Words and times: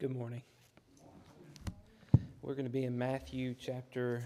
Good 0.00 0.14
morning. 0.14 0.42
We're 2.40 2.54
going 2.54 2.66
to 2.66 2.70
be 2.70 2.84
in 2.84 2.96
Matthew 2.96 3.56
chapter, 3.60 4.22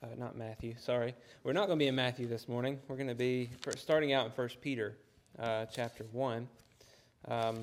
uh, 0.00 0.06
not 0.16 0.38
Matthew, 0.38 0.76
sorry. 0.78 1.16
We're 1.42 1.52
not 1.52 1.66
going 1.66 1.80
to 1.80 1.82
be 1.82 1.88
in 1.88 1.96
Matthew 1.96 2.28
this 2.28 2.46
morning. 2.46 2.78
We're 2.86 2.94
going 2.94 3.08
to 3.08 3.14
be 3.16 3.50
starting 3.76 4.12
out 4.12 4.26
in 4.26 4.30
1 4.30 4.48
Peter 4.60 4.96
uh, 5.40 5.66
chapter 5.66 6.04
1. 6.12 6.46
Um, 7.26 7.60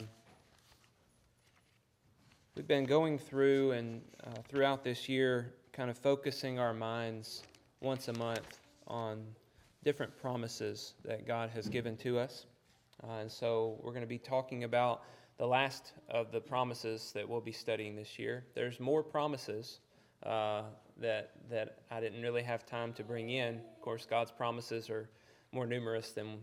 we've 2.58 2.68
been 2.68 2.84
going 2.84 3.18
through 3.18 3.72
and 3.72 4.02
uh, 4.28 4.32
throughout 4.50 4.84
this 4.84 5.08
year, 5.08 5.54
kind 5.72 5.90
of 5.90 5.98
focusing 5.98 6.60
our 6.60 6.74
minds 6.74 7.44
once 7.80 8.10
a 8.10 8.14
month 8.18 8.60
on 8.88 9.24
different 9.86 10.12
promises 10.22 10.96
that 11.06 11.26
God 11.26 11.50
has 11.52 11.70
given 11.70 11.96
to 11.96 12.20
us. 12.20 12.46
Uh, 13.02 13.20
and 13.22 13.32
so 13.32 13.80
we're 13.82 13.92
going 13.94 14.02
to 14.02 14.06
be 14.06 14.20
talking 14.20 14.66
about 14.66 15.04
the 15.38 15.48
last 15.48 15.94
of 16.10 16.32
the 16.32 16.40
promises 16.40 17.12
that 17.14 17.28
we'll 17.28 17.42
be 17.42 17.52
studying 17.52 17.96
this 17.96 18.20
year. 18.20 18.46
There's 18.54 18.80
more 18.80 19.04
promises 19.04 19.80
uh, 20.24 20.64
that 20.98 21.32
that 21.50 21.80
I 21.90 22.00
didn't 22.00 22.22
really 22.22 22.44
have 22.44 22.66
time 22.66 22.94
to 22.94 23.04
bring 23.04 23.30
in. 23.30 23.56
Of 23.56 23.82
course, 23.82 24.06
God's 24.06 24.32
promises 24.32 24.90
are 24.90 25.10
more 25.52 25.66
numerous 25.66 26.12
than 26.12 26.38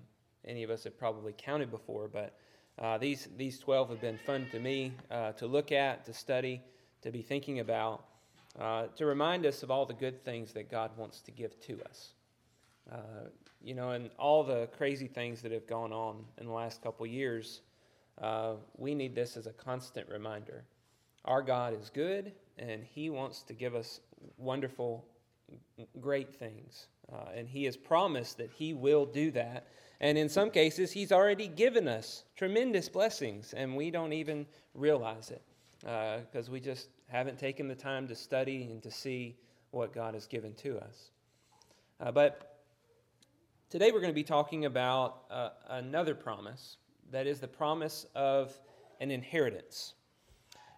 any 0.45 0.63
of 0.63 0.71
us 0.71 0.85
have 0.85 0.99
probably 0.99 1.35
counted 1.37 1.71
before. 1.71 2.09
But 2.09 2.37
uh, 2.79 2.99
these 2.99 3.29
these 3.37 3.59
twelve 3.59 3.91
have 3.91 4.01
been 4.01 4.19
fun 4.19 4.47
to 4.53 4.59
me 4.59 4.93
uh, 5.11 5.33
to 5.33 5.47
look 5.47 5.73
at, 5.73 6.05
to 6.07 6.13
study, 6.13 6.61
to 7.03 7.11
be 7.11 7.23
thinking 7.23 7.61
about, 7.61 8.05
uh, 8.59 8.87
to 8.97 9.07
remind 9.07 9.47
us 9.47 9.63
of 9.63 9.71
all 9.71 9.87
the 9.87 9.95
good 9.95 10.25
things 10.25 10.53
that 10.53 10.71
God 10.71 10.91
wants 10.97 11.21
to 11.23 11.31
give 11.31 11.59
to 11.61 11.81
us. 11.89 12.13
Uh, 12.91 13.29
you 13.63 13.75
know, 13.75 13.91
and 13.91 14.11
all 14.19 14.43
the 14.43 14.69
crazy 14.77 15.07
things 15.07 15.43
that 15.43 15.53
have 15.53 15.67
gone 15.67 15.93
on 15.93 16.25
in 16.39 16.47
the 16.47 16.53
last 16.53 16.83
couple 16.83 17.07
years 17.07 17.61
uh, 18.21 18.55
we 18.77 18.95
need 18.95 19.15
this 19.15 19.37
as 19.37 19.47
a 19.47 19.53
constant 19.53 20.09
reminder. 20.09 20.65
Our 21.25 21.43
God 21.43 21.75
is 21.79 21.91
good, 21.91 22.33
and 22.59 22.85
He 22.85 23.11
wants 23.11 23.43
to 23.45 23.55
give 23.55 23.75
us 23.75 24.01
wonderful, 24.39 25.05
great 26.01 26.35
things. 26.35 26.87
Uh, 27.13 27.31
and 27.35 27.49
He 27.49 27.65
has 27.65 27.77
promised 27.77 28.39
that 28.39 28.51
He 28.51 28.73
will 28.73 29.07
do 29.07 29.31
that. 29.33 29.67
And 30.01 30.17
in 30.17 30.29
some 30.29 30.51
cases, 30.51 30.93
He's 30.93 31.13
already 31.13 31.49
given 31.49 31.89
us 31.89 32.25
tremendous 32.37 32.89
blessings, 32.89 33.53
and 33.53 33.77
we 33.77 33.91
don't 33.91 34.13
even 34.13 34.47
realize 34.75 35.31
it 35.31 35.43
because 35.81 36.49
uh, 36.49 36.53
we 36.53 36.61
just 36.61 36.89
haven't 37.09 37.39
taken 37.39 37.69
the 37.69 37.75
time 37.75 38.07
to 38.09 38.15
study 38.15 38.69
and 38.71 38.83
to 38.83 38.91
see 38.91 39.37
what 39.71 39.93
God 39.93 40.15
has 40.15 40.27
given 40.27 40.55
to 40.55 40.79
us. 40.79 41.11
Uh, 42.01 42.11
but 42.13 42.61
today 43.69 43.91
we're 43.93 44.01
going 44.01 44.13
to 44.13 44.15
be 44.15 44.25
talking 44.25 44.65
about 44.65 45.25
uh, 45.31 45.51
another 45.69 46.15
promise 46.15 46.77
that 47.11 47.27
is 47.27 47.41
the 47.41 47.49
promise 47.49 48.07
of 48.15 48.57
an 49.01 49.11
inheritance. 49.11 49.95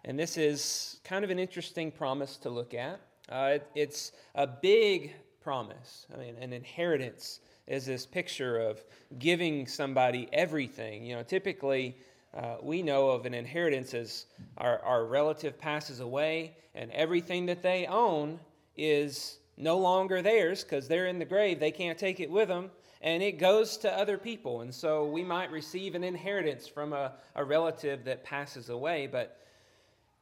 And 0.05 0.19
this 0.19 0.37
is 0.37 0.99
kind 1.03 1.23
of 1.23 1.31
an 1.31 1.39
interesting 1.39 1.91
promise 1.91 2.37
to 2.37 2.49
look 2.49 2.73
at. 2.73 2.99
Uh, 3.29 3.51
it, 3.55 3.67
it's 3.75 4.11
a 4.35 4.45
big 4.45 5.13
promise. 5.41 6.05
I 6.13 6.17
mean, 6.17 6.35
an 6.41 6.51
inheritance 6.53 7.39
is 7.67 7.85
this 7.85 8.05
picture 8.05 8.59
of 8.59 8.83
giving 9.19 9.67
somebody 9.67 10.27
everything. 10.33 11.05
You 11.05 11.15
know, 11.15 11.23
typically 11.23 11.95
uh, 12.35 12.57
we 12.61 12.81
know 12.81 13.09
of 13.09 13.25
an 13.25 13.33
inheritance 13.33 13.93
as 13.93 14.25
our, 14.57 14.79
our 14.79 15.05
relative 15.05 15.57
passes 15.57 15.99
away 16.01 16.57
and 16.75 16.91
everything 16.91 17.45
that 17.45 17.61
they 17.61 17.85
own 17.85 18.39
is 18.75 19.37
no 19.55 19.77
longer 19.77 20.21
theirs 20.21 20.63
because 20.63 20.87
they're 20.87 21.07
in 21.07 21.19
the 21.19 21.25
grave. 21.25 21.59
They 21.59 21.71
can't 21.71 21.97
take 21.97 22.19
it 22.19 22.29
with 22.29 22.47
them 22.47 22.71
and 23.03 23.21
it 23.21 23.37
goes 23.37 23.75
to 23.77 23.93
other 23.93 24.17
people. 24.17 24.61
And 24.61 24.73
so 24.73 25.05
we 25.05 25.23
might 25.23 25.51
receive 25.51 25.93
an 25.93 26.05
inheritance 26.05 26.67
from 26.67 26.93
a, 26.93 27.11
a 27.35 27.43
relative 27.43 28.05
that 28.05 28.23
passes 28.23 28.69
away, 28.69 29.07
but 29.07 29.37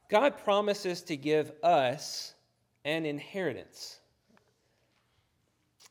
God 0.09 0.37
promises 0.43 1.03
to 1.03 1.15
give 1.15 1.51
us 1.63 2.33
an 2.83 3.05
inheritance. 3.05 3.99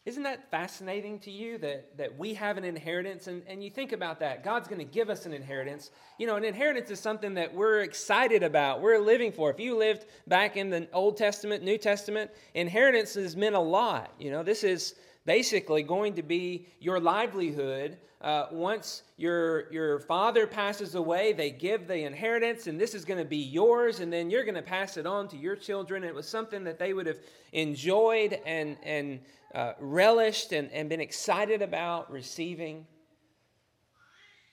Isn't 0.05 0.25
that 0.25 0.51
fascinating 0.51 1.21
to 1.21 1.31
you 1.31 1.59
that, 1.59 1.97
that 1.99 2.19
we 2.19 2.35
have 2.35 2.57
an 2.59 2.65
inheritance? 2.65 3.29
And, 3.29 3.43
and 3.47 3.63
you 3.63 3.71
think 3.71 3.93
about 3.93 4.19
that. 4.21 4.43
God's 4.43 4.67
going 4.67 4.81
to 4.81 4.93
give 4.93 5.11
us 5.11 5.27
an 5.27 5.33
inheritance. 5.33 5.91
You 6.19 6.27
know, 6.27 6.37
an 6.37 6.45
inheritance 6.45 6.91
is 6.91 6.99
something 6.99 7.35
that 7.35 7.55
we're 7.55 7.81
excited 7.81 8.43
about, 8.43 8.81
we're 8.81 8.99
living 8.99 9.31
for. 9.31 9.51
If 9.51 9.61
you 9.61 9.77
lived 9.77 10.07
back 10.27 10.57
in 10.57 10.71
the 10.71 10.89
Old 10.93 11.17
Testament, 11.17 11.63
New 11.63 11.79
Testament, 11.79 12.31
inheritances 12.55 13.37
meant 13.37 13.55
a 13.55 13.61
lot. 13.61 14.13
You 14.19 14.31
know, 14.31 14.43
this 14.43 14.65
is 14.65 14.95
basically 15.25 15.83
going 15.83 16.15
to 16.15 16.23
be 16.23 16.67
your 16.81 17.01
livelihood. 17.01 17.99
Uh, 18.21 18.47
once 18.51 19.03
your, 19.17 19.73
your 19.73 20.01
father 20.01 20.47
passes 20.47 20.95
away, 20.95 21.33
they 21.33 21.51
give 21.51 21.87
the 21.87 22.05
inheritance, 22.05 22.67
and 22.67 22.79
this 22.79 22.95
is 22.95 23.05
going 23.05 23.19
to 23.19 23.25
be 23.25 23.39
yours, 23.39 24.01
and 24.01 24.13
then 24.13 24.31
you're 24.31 24.45
going 24.45 24.55
to 24.55 24.63
pass 24.63 24.97
it 24.97 25.07
on 25.07 25.27
to 25.29 25.37
your 25.37 25.57
children. 25.57 26.05
It 26.05 26.15
was 26.15 26.29
something 26.29 26.65
that 26.65 26.79
they 26.79 26.93
would 26.93 27.07
have 27.07 27.19
enjoyed 27.53 28.39
and, 28.45 28.77
and 28.83 29.21
uh, 29.55 29.73
relished 29.81 30.53
and, 30.53 30.71
and 30.73 30.89
been 30.89 31.01
excited 31.01 31.63
about 31.63 32.11
receiving. 32.13 32.87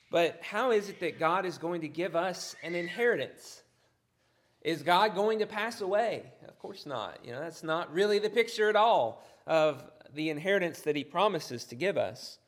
But 0.10 0.40
how 0.42 0.72
is 0.72 0.90
it 0.90 1.00
that 1.02 1.20
God 1.20 1.46
is 1.46 1.58
going 1.58 1.82
to 1.82 1.90
give 1.90 2.16
us 2.16 2.56
an 2.64 2.76
inheritance? 2.76 3.62
Is 4.62 4.82
God 4.82 5.16
going 5.16 5.40
to 5.40 5.46
pass 5.46 5.82
away? 5.82 6.24
Of 6.48 6.58
course 6.60 6.86
not. 6.86 7.20
You 7.24 7.32
know, 7.32 7.40
that's 7.40 7.64
not 7.64 7.94
really 7.94 8.20
the 8.20 8.30
picture 8.30 8.70
at 8.70 8.76
all 8.76 9.24
of 9.46 9.84
the 10.18 10.30
inheritance 10.32 10.82
that 10.82 10.96
he 10.96 11.04
promises 11.04 11.64
to 11.66 11.76
give 11.76 11.96
us. 11.96 12.40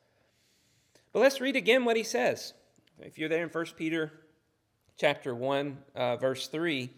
But 1.12 1.20
let's 1.20 1.40
read 1.40 1.56
again 1.56 1.84
what 1.84 1.96
he 1.96 2.02
says. 2.02 2.52
If 2.98 3.16
you're 3.16 3.28
there 3.28 3.44
in 3.44 3.48
1 3.48 3.66
Peter 3.76 4.12
chapter 4.98 5.34
1, 5.34 5.78
uh, 5.94 6.16
verse 6.16 6.48
3, 6.48 6.90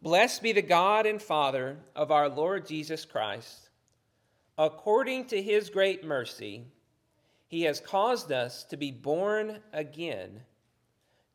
Blessed 0.00 0.42
be 0.42 0.52
the 0.52 0.62
God 0.62 1.06
and 1.06 1.20
Father 1.20 1.76
of 1.96 2.12
our 2.12 2.28
Lord 2.28 2.66
Jesus 2.66 3.04
Christ. 3.04 3.68
According 4.56 5.26
to 5.26 5.42
his 5.42 5.70
great 5.70 6.04
mercy, 6.04 6.64
he 7.48 7.62
has 7.62 7.80
caused 7.80 8.30
us 8.30 8.62
to 8.64 8.76
be 8.76 8.92
born 8.92 9.58
again 9.72 10.42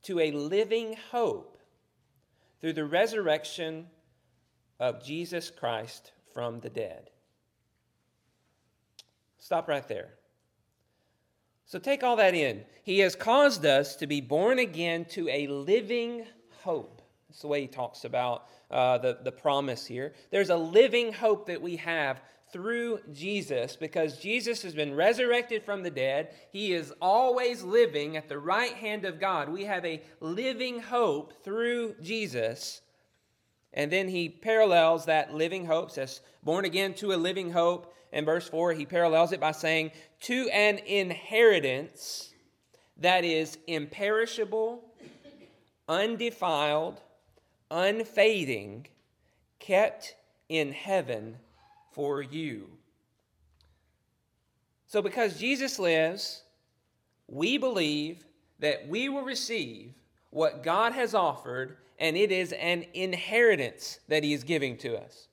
to 0.03 0.19
a 0.19 0.31
living 0.31 0.95
hope 1.11 1.57
through 2.61 2.73
the 2.73 2.85
resurrection 2.85 3.87
of 4.79 5.03
Jesus 5.03 5.49
Christ 5.49 6.13
from 6.33 6.61
the 6.61 6.69
dead 6.69 7.09
Stop 9.43 9.67
right 9.67 9.85
there. 9.89 10.07
So 11.65 11.77
take 11.77 12.01
all 12.01 12.15
that 12.15 12.33
in. 12.33 12.63
He 12.83 12.99
has 12.99 13.13
caused 13.13 13.65
us 13.65 13.97
to 13.97 14.07
be 14.07 14.21
born 14.21 14.57
again 14.57 15.03
to 15.09 15.27
a 15.27 15.47
living 15.47 16.23
hope. 16.61 17.01
That's 17.27 17.41
the 17.41 17.49
way 17.49 17.59
he 17.59 17.67
talks 17.67 18.05
about 18.05 18.45
uh, 18.71 18.99
the, 18.99 19.17
the 19.21 19.33
promise 19.33 19.85
here. 19.85 20.13
There's 20.31 20.49
a 20.49 20.55
living 20.55 21.11
hope 21.11 21.45
that 21.47 21.61
we 21.61 21.75
have 21.75 22.21
through 22.53 23.01
Jesus 23.11 23.75
because 23.75 24.17
Jesus 24.17 24.61
has 24.61 24.73
been 24.73 24.95
resurrected 24.95 25.63
from 25.63 25.83
the 25.83 25.91
dead. 25.91 26.29
He 26.53 26.71
is 26.71 26.93
always 27.01 27.63
living 27.63 28.15
at 28.15 28.29
the 28.29 28.39
right 28.39 28.73
hand 28.73 29.03
of 29.03 29.19
God. 29.19 29.49
We 29.49 29.65
have 29.65 29.83
a 29.83 30.01
living 30.21 30.79
hope 30.79 31.43
through 31.43 31.95
Jesus. 32.01 32.81
And 33.73 33.91
then 33.91 34.07
he 34.07 34.29
parallels 34.29 35.03
that 35.05 35.33
living 35.33 35.65
hope, 35.65 35.91
says, 35.91 36.21
born 36.43 36.63
again 36.63 36.93
to 36.93 37.11
a 37.11 37.15
living 37.15 37.51
hope 37.51 37.93
in 38.13 38.25
verse 38.25 38.47
4, 38.47 38.73
he 38.73 38.85
parallels 38.85 39.31
it 39.31 39.39
by 39.39 39.51
saying, 39.51 39.91
To 40.21 40.47
an 40.49 40.77
inheritance 40.77 42.31
that 42.97 43.25
is 43.25 43.57
imperishable, 43.65 44.83
undefiled, 45.89 47.01
unfading, 47.71 48.87
kept 49.59 50.15
in 50.47 50.71
heaven 50.71 51.37
for 51.91 52.21
you. 52.21 52.69
So, 54.85 55.01
because 55.01 55.39
Jesus 55.39 55.79
lives, 55.79 56.43
we 57.27 57.57
believe 57.57 58.25
that 58.59 58.87
we 58.87 59.09
will 59.09 59.23
receive 59.23 59.91
what 60.29 60.61
God 60.61 60.93
has 60.93 61.15
offered, 61.15 61.77
and 61.97 62.15
it 62.15 62.31
is 62.31 62.51
an 62.53 62.85
inheritance 62.93 63.99
that 64.07 64.23
He 64.23 64.33
is 64.33 64.43
giving 64.43 64.77
to 64.77 64.97
us. 64.97 65.29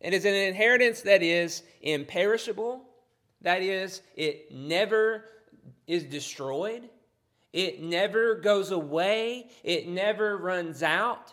It 0.00 0.12
is 0.12 0.24
an 0.24 0.34
inheritance 0.34 1.00
that 1.02 1.22
is 1.22 1.62
imperishable, 1.82 2.82
that 3.40 3.62
is, 3.62 4.02
it 4.14 4.52
never 4.52 5.24
is 5.86 6.04
destroyed, 6.04 6.88
it 7.52 7.82
never 7.82 8.34
goes 8.34 8.70
away, 8.70 9.48
it 9.64 9.88
never 9.88 10.36
runs 10.36 10.82
out. 10.82 11.32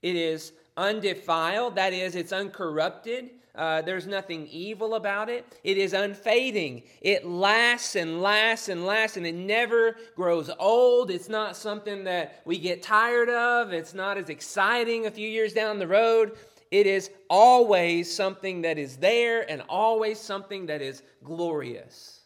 It 0.00 0.16
is 0.16 0.52
undefiled, 0.76 1.76
that 1.76 1.92
is, 1.92 2.14
it's 2.14 2.32
uncorrupted. 2.32 3.30
Uh, 3.54 3.82
there's 3.82 4.06
nothing 4.06 4.48
evil 4.48 4.96
about 4.96 5.28
it. 5.28 5.46
It 5.62 5.78
is 5.78 5.92
unfading. 5.92 6.82
It 7.00 7.24
lasts 7.24 7.94
and 7.94 8.20
lasts 8.20 8.68
and 8.68 8.84
lasts, 8.84 9.16
and 9.16 9.24
it 9.24 9.36
never 9.36 9.96
grows 10.16 10.50
old. 10.58 11.08
It's 11.08 11.28
not 11.28 11.56
something 11.56 12.02
that 12.04 12.42
we 12.44 12.58
get 12.58 12.82
tired 12.82 13.28
of. 13.28 13.72
It's 13.72 13.94
not 13.94 14.18
as 14.18 14.28
exciting 14.28 15.06
a 15.06 15.10
few 15.10 15.28
years 15.28 15.52
down 15.52 15.78
the 15.78 15.86
road. 15.86 16.32
It 16.74 16.88
is 16.88 17.08
always 17.30 18.12
something 18.12 18.62
that 18.62 18.78
is 18.78 18.96
there 18.96 19.48
and 19.48 19.62
always 19.68 20.18
something 20.18 20.66
that 20.66 20.82
is 20.82 21.04
glorious. 21.22 22.22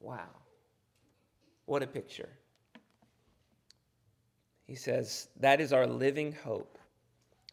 Wow. 0.00 0.30
What 1.66 1.82
a 1.82 1.86
picture. 1.86 2.30
He 4.66 4.74
says, 4.74 5.28
That 5.38 5.60
is 5.60 5.74
our 5.74 5.86
living 5.86 6.32
hope, 6.32 6.78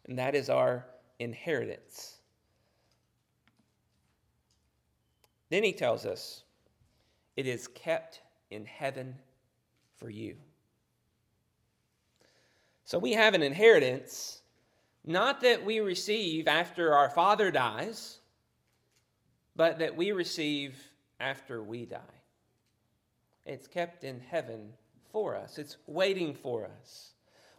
and 0.08 0.18
that 0.18 0.34
is 0.34 0.48
our 0.48 0.86
inheritance. 1.18 2.16
Then 5.50 5.62
he 5.62 5.74
tells 5.74 6.06
us, 6.06 6.44
It 7.36 7.46
is 7.46 7.68
kept 7.68 8.22
in 8.50 8.64
heaven 8.64 9.16
for 9.96 10.08
you. 10.08 10.36
So 12.86 12.98
we 12.98 13.12
have 13.12 13.34
an 13.34 13.42
inheritance, 13.42 14.41
not 15.04 15.40
that 15.40 15.64
we 15.64 15.80
receive 15.80 16.46
after 16.46 16.94
our 16.94 17.10
father 17.10 17.50
dies, 17.50 18.18
but 19.56 19.78
that 19.80 19.96
we 19.96 20.12
receive 20.12 20.76
after 21.18 21.62
we 21.62 21.86
die. 21.86 21.98
It's 23.44 23.66
kept 23.66 24.04
in 24.04 24.20
heaven 24.20 24.72
for 25.10 25.36
us, 25.36 25.58
it's 25.58 25.76
waiting 25.86 26.34
for 26.34 26.64
us. 26.64 27.10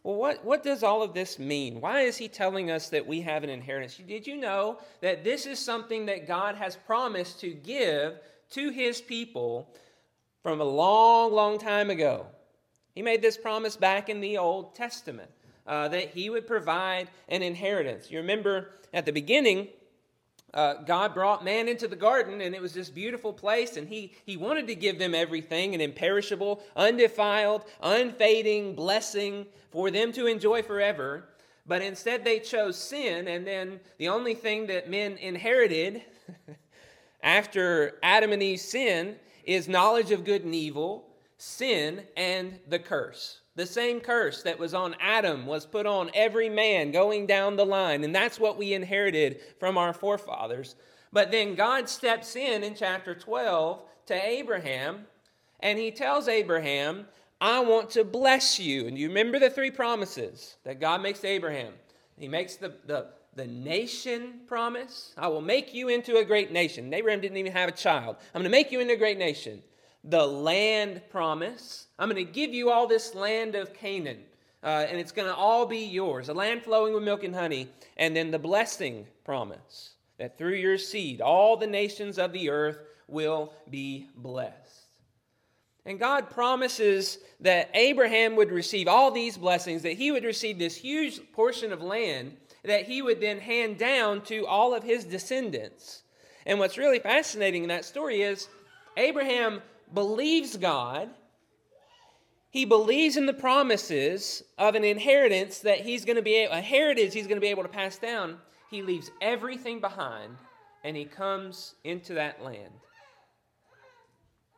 Well, 0.03 0.15
what, 0.15 0.43
what 0.43 0.63
does 0.63 0.83
all 0.83 1.01
of 1.01 1.13
this 1.13 1.39
mean? 1.39 1.79
Why 1.79 2.01
is 2.01 2.17
he 2.17 2.27
telling 2.27 2.69
us 2.69 2.89
that 2.89 3.07
we 3.07 3.21
have 3.21 3.43
an 3.43 3.49
inheritance? 3.49 3.95
Did 4.05 4.27
you 4.27 4.35
know 4.35 4.79
that 4.99 5.23
this 5.23 5.45
is 5.45 5.59
something 5.59 6.07
that 6.07 6.27
God 6.27 6.55
has 6.55 6.75
promised 6.75 7.39
to 7.39 7.51
give 7.51 8.19
to 8.51 8.69
his 8.69 8.99
people 8.99 9.73
from 10.41 10.59
a 10.59 10.65
long, 10.65 11.31
long 11.31 11.57
time 11.57 11.89
ago? 11.89 12.25
He 12.93 13.01
made 13.01 13.21
this 13.21 13.37
promise 13.37 13.77
back 13.77 14.09
in 14.09 14.19
the 14.19 14.37
Old 14.37 14.75
Testament 14.75 15.31
uh, 15.67 15.87
that 15.89 16.09
he 16.09 16.29
would 16.29 16.47
provide 16.47 17.09
an 17.29 17.41
inheritance. 17.41 18.11
You 18.11 18.19
remember 18.19 18.71
at 18.93 19.05
the 19.05 19.11
beginning, 19.11 19.69
uh, 20.53 20.75
God 20.85 21.13
brought 21.13 21.43
man 21.43 21.67
into 21.67 21.87
the 21.87 21.95
garden, 21.95 22.41
and 22.41 22.53
it 22.53 22.61
was 22.61 22.73
this 22.73 22.89
beautiful 22.89 23.33
place, 23.33 23.75
and 23.75 23.87
he, 23.87 24.13
he 24.25 24.37
wanted 24.37 24.67
to 24.67 24.75
give 24.75 24.99
them 24.99 25.15
everything 25.15 25.73
an 25.73 25.81
imperishable, 25.81 26.61
undefiled, 26.75 27.63
unfading 27.81 28.75
blessing 28.75 29.47
for 29.71 29.89
them 29.89 30.11
to 30.11 30.27
enjoy 30.27 30.61
forever. 30.61 31.25
But 31.65 31.81
instead, 31.81 32.23
they 32.23 32.39
chose 32.39 32.77
sin, 32.77 33.27
and 33.27 33.47
then 33.47 33.79
the 33.97 34.09
only 34.09 34.35
thing 34.35 34.67
that 34.67 34.89
men 34.89 35.17
inherited 35.17 36.03
after 37.23 37.97
Adam 38.03 38.31
and 38.31 38.43
Eve's 38.43 38.61
sin 38.61 39.15
is 39.45 39.67
knowledge 39.67 40.11
of 40.11 40.23
good 40.23 40.43
and 40.43 40.53
evil, 40.53 41.09
sin, 41.37 42.03
and 42.15 42.59
the 42.67 42.79
curse. 42.79 43.39
The 43.55 43.65
same 43.67 43.99
curse 43.99 44.41
that 44.43 44.57
was 44.57 44.73
on 44.73 44.95
Adam 44.99 45.45
was 45.45 45.65
put 45.65 45.85
on 45.85 46.09
every 46.15 46.49
man 46.49 46.91
going 46.91 47.27
down 47.27 47.55
the 47.55 47.65
line, 47.65 48.03
and 48.03 48.15
that's 48.15 48.39
what 48.39 48.57
we 48.57 48.73
inherited 48.73 49.41
from 49.59 49.77
our 49.77 49.93
forefathers. 49.93 50.75
But 51.11 51.29
then 51.29 51.53
God 51.53 51.87
steps 51.87 52.35
in 52.35 52.63
in 52.63 52.73
chapter 52.73 53.13
12 53.13 53.83
to 54.07 54.13
Abraham, 54.13 55.05
and 55.59 55.77
he 55.77 55.91
tells 55.91 56.27
Abraham, 56.27 57.05
I 57.39 57.59
want 57.59 57.91
to 57.91 58.03
bless 58.03 58.59
you. 58.59 58.87
And 58.87 58.97
you 58.97 59.09
remember 59.09 59.37
the 59.37 59.51
three 59.51 59.69
promises 59.69 60.55
that 60.63 60.79
God 60.79 61.03
makes 61.03 61.19
to 61.19 61.27
Abraham. 61.27 61.73
He 62.17 62.27
makes 62.27 62.55
the, 62.55 62.73
the, 62.87 63.09
the 63.35 63.45
nation 63.45 64.41
promise 64.47 65.13
I 65.15 65.27
will 65.27 65.41
make 65.41 65.75
you 65.75 65.89
into 65.89 66.17
a 66.17 66.25
great 66.25 66.51
nation. 66.51 66.91
Abraham 66.91 67.21
didn't 67.21 67.37
even 67.37 67.51
have 67.51 67.69
a 67.69 67.73
child. 67.73 68.15
I'm 68.33 68.41
going 68.41 68.45
to 68.45 68.49
make 68.49 68.71
you 68.71 68.79
into 68.79 68.93
a 68.93 68.97
great 68.97 69.19
nation 69.19 69.61
the 70.03 70.25
land 70.25 71.01
promise. 71.09 71.87
I'm 71.97 72.09
going 72.09 72.25
to 72.25 72.31
give 72.31 72.53
you 72.53 72.69
all 72.69 72.87
this 72.87 73.15
land 73.15 73.55
of 73.55 73.73
Canaan, 73.73 74.19
uh, 74.63 74.85
and 74.89 74.99
it's 74.99 75.11
going 75.11 75.27
to 75.27 75.35
all 75.35 75.65
be 75.65 75.85
yours 75.85 76.29
a 76.29 76.33
land 76.33 76.63
flowing 76.63 76.93
with 76.93 77.03
milk 77.03 77.23
and 77.23 77.35
honey. 77.35 77.69
And 77.97 78.15
then 78.15 78.31
the 78.31 78.39
blessing 78.39 79.05
promise 79.23 79.91
that 80.17 80.37
through 80.37 80.55
your 80.55 80.77
seed, 80.77 81.21
all 81.21 81.57
the 81.57 81.67
nations 81.67 82.17
of 82.17 82.33
the 82.33 82.49
earth 82.49 82.77
will 83.07 83.53
be 83.69 84.07
blessed. 84.15 84.83
And 85.85 85.99
God 85.99 86.29
promises 86.29 87.19
that 87.41 87.69
Abraham 87.73 88.35
would 88.37 88.51
receive 88.51 88.87
all 88.87 89.11
these 89.11 89.37
blessings, 89.37 89.81
that 89.81 89.97
he 89.97 90.11
would 90.11 90.23
receive 90.23 90.57
this 90.57 90.77
huge 90.77 91.19
portion 91.33 91.73
of 91.73 91.81
land 91.81 92.37
that 92.63 92.85
he 92.85 93.01
would 93.01 93.19
then 93.19 93.39
hand 93.39 93.77
down 93.77 94.21
to 94.21 94.45
all 94.47 94.73
of 94.73 94.83
his 94.83 95.03
descendants. 95.03 96.03
And 96.45 96.59
what's 96.59 96.77
really 96.77 96.99
fascinating 96.99 97.63
in 97.63 97.69
that 97.69 97.85
story 97.85 98.21
is 98.21 98.47
Abraham 98.97 99.61
believes 99.93 100.57
God, 100.57 101.09
he 102.49 102.65
believes 102.65 103.17
in 103.17 103.25
the 103.25 103.33
promises 103.33 104.43
of 104.57 104.75
an 104.75 104.83
inheritance 104.83 105.59
that 105.59 105.81
he's 105.81 106.05
going 106.05 106.17
to 106.17 106.21
be 106.21 106.43
a 106.43 106.61
heritage 106.61 107.13
he's 107.13 107.27
going 107.27 107.37
to 107.37 107.41
be 107.41 107.47
able 107.47 107.63
to 107.63 107.69
pass 107.69 107.97
down. 107.97 108.37
He 108.69 108.81
leaves 108.81 109.11
everything 109.21 109.79
behind 109.79 110.37
and 110.83 110.95
he 110.95 111.05
comes 111.05 111.75
into 111.83 112.13
that 112.15 112.43
land. 112.43 112.73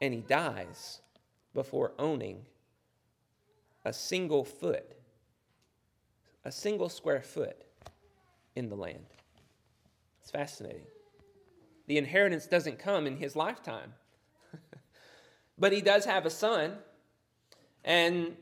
And 0.02 0.14
he 0.14 0.20
dies 0.22 1.02
before 1.54 1.94
owning 1.98 2.46
a 3.86 3.94
single 3.94 4.44
foot, 4.44 4.98
a 6.44 6.52
single 6.52 6.90
square 6.90 7.22
foot 7.22 7.64
in 8.56 8.68
the 8.68 8.76
land. 8.76 9.06
It's 10.22 10.32
fascinating. 10.32 10.88
The 11.88 11.98
inheritance 11.98 12.48
doesn't 12.48 12.80
come 12.80 13.06
in 13.06 13.16
his 13.18 13.36
lifetime. 13.36 13.94
But 15.58 15.72
he 15.72 15.82
does 15.82 16.06
have 16.06 16.26
a 16.26 16.30
son, 16.30 16.74
and 17.84 18.36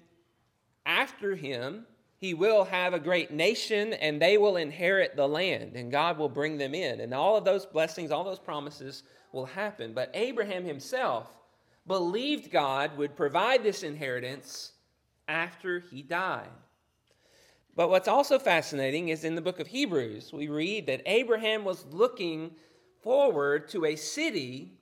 after 0.86 1.36
him, 1.36 1.86
he 2.18 2.34
will 2.34 2.64
have 2.64 2.94
a 2.94 3.00
great 3.00 3.32
nation, 3.32 3.94
and 3.94 4.22
they 4.22 4.38
will 4.38 4.56
inherit 4.56 5.16
the 5.16 5.28
land, 5.28 5.76
and 5.76 5.92
God 5.92 6.18
will 6.18 6.30
bring 6.30 6.58
them 6.58 6.74
in. 6.74 7.02
And 7.02 7.14
all 7.14 7.36
of 7.36 7.46
those 7.46 7.66
blessings, 7.66 8.12
all 8.12 8.24
those 8.24 8.40
promises 8.40 9.04
will 9.32 9.46
happen. 9.46 9.94
But 9.94 10.10
Abraham 10.14 10.64
himself 10.64 11.28
believed 11.86 12.50
God 12.50 12.98
would 12.98 13.16
provide 13.16 13.62
this 13.62 13.84
inheritance 13.84 14.72
after 15.28 15.82
he 15.82 16.02
died. 16.02 16.48
But 17.76 17.90
what's 17.90 18.08
also 18.08 18.40
fascinating 18.40 19.10
is 19.10 19.24
in 19.24 19.36
the 19.36 19.42
book 19.42 19.60
of 19.60 19.68
Hebrews, 19.68 20.32
we 20.32 20.48
read 20.48 20.86
that 20.88 21.02
Abraham 21.06 21.66
was 21.66 21.86
looking 21.92 22.52
forward 23.02 23.68
to 23.70 23.86
a 23.86 23.96
city 23.96 24.78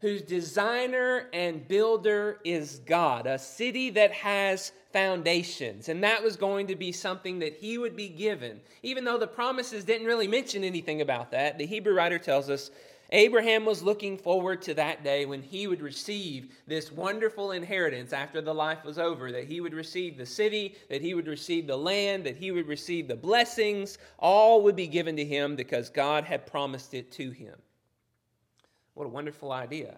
whose 0.00 0.22
designer 0.22 1.28
and 1.32 1.66
builder 1.66 2.38
is 2.44 2.80
God, 2.86 3.26
a 3.26 3.38
city 3.38 3.90
that 3.90 4.12
has 4.12 4.72
foundations. 4.92 5.88
And 5.88 6.02
that 6.04 6.22
was 6.22 6.36
going 6.36 6.66
to 6.66 6.76
be 6.76 6.92
something 6.92 7.38
that 7.38 7.54
he 7.54 7.78
would 7.78 7.96
be 7.96 8.08
given. 8.08 8.60
Even 8.82 9.04
though 9.04 9.18
the 9.18 9.26
promises 9.26 9.84
didn't 9.84 10.06
really 10.06 10.28
mention 10.28 10.64
anything 10.64 11.00
about 11.00 11.30
that, 11.30 11.58
the 11.58 11.66
Hebrew 11.66 11.94
writer 11.94 12.18
tells 12.18 12.50
us 12.50 12.70
Abraham 13.10 13.64
was 13.64 13.82
looking 13.82 14.18
forward 14.18 14.60
to 14.62 14.74
that 14.74 15.04
day 15.04 15.26
when 15.26 15.40
he 15.40 15.66
would 15.68 15.80
receive 15.80 16.52
this 16.66 16.90
wonderful 16.90 17.52
inheritance 17.52 18.12
after 18.12 18.40
the 18.40 18.52
life 18.52 18.84
was 18.84 18.98
over, 18.98 19.30
that 19.30 19.44
he 19.44 19.60
would 19.60 19.74
receive 19.74 20.16
the 20.16 20.26
city, 20.26 20.74
that 20.90 21.02
he 21.02 21.14
would 21.14 21.28
receive 21.28 21.66
the 21.66 21.76
land, 21.76 22.24
that 22.24 22.36
he 22.36 22.50
would 22.50 22.66
receive 22.66 23.06
the 23.06 23.14
blessings. 23.14 23.98
All 24.18 24.62
would 24.62 24.76
be 24.76 24.88
given 24.88 25.16
to 25.16 25.24
him 25.24 25.54
because 25.54 25.88
God 25.88 26.24
had 26.24 26.46
promised 26.46 26.94
it 26.94 27.12
to 27.12 27.30
him. 27.30 27.54
What 28.96 29.04
a 29.04 29.10
wonderful 29.10 29.52
idea. 29.52 29.94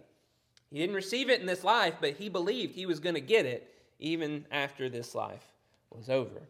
He 0.72 0.80
didn't 0.80 0.96
receive 0.96 1.30
it 1.30 1.40
in 1.40 1.46
this 1.46 1.62
life, 1.62 1.94
but 2.00 2.14
he 2.14 2.28
believed 2.28 2.74
he 2.74 2.84
was 2.84 2.98
going 2.98 3.14
to 3.14 3.20
get 3.20 3.46
it 3.46 3.72
even 4.00 4.44
after 4.50 4.88
this 4.88 5.14
life 5.14 5.44
was 5.88 6.10
over. 6.10 6.40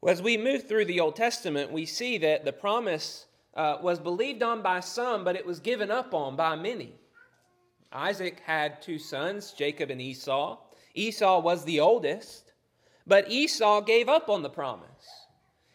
Well, 0.00 0.10
as 0.10 0.22
we 0.22 0.38
move 0.38 0.66
through 0.66 0.86
the 0.86 1.00
Old 1.00 1.14
Testament, 1.14 1.70
we 1.70 1.84
see 1.84 2.16
that 2.16 2.46
the 2.46 2.52
promise 2.52 3.26
uh, 3.52 3.76
was 3.82 3.98
believed 3.98 4.42
on 4.42 4.62
by 4.62 4.80
some, 4.80 5.22
but 5.22 5.36
it 5.36 5.44
was 5.44 5.60
given 5.60 5.90
up 5.90 6.14
on 6.14 6.34
by 6.34 6.56
many. 6.56 6.94
Isaac 7.92 8.40
had 8.46 8.80
two 8.80 8.98
sons, 8.98 9.52
Jacob 9.52 9.90
and 9.90 10.00
Esau. 10.00 10.56
Esau 10.94 11.40
was 11.40 11.62
the 11.66 11.80
oldest, 11.80 12.54
but 13.06 13.30
Esau 13.30 13.82
gave 13.82 14.08
up 14.08 14.30
on 14.30 14.42
the 14.42 14.48
promise. 14.48 15.26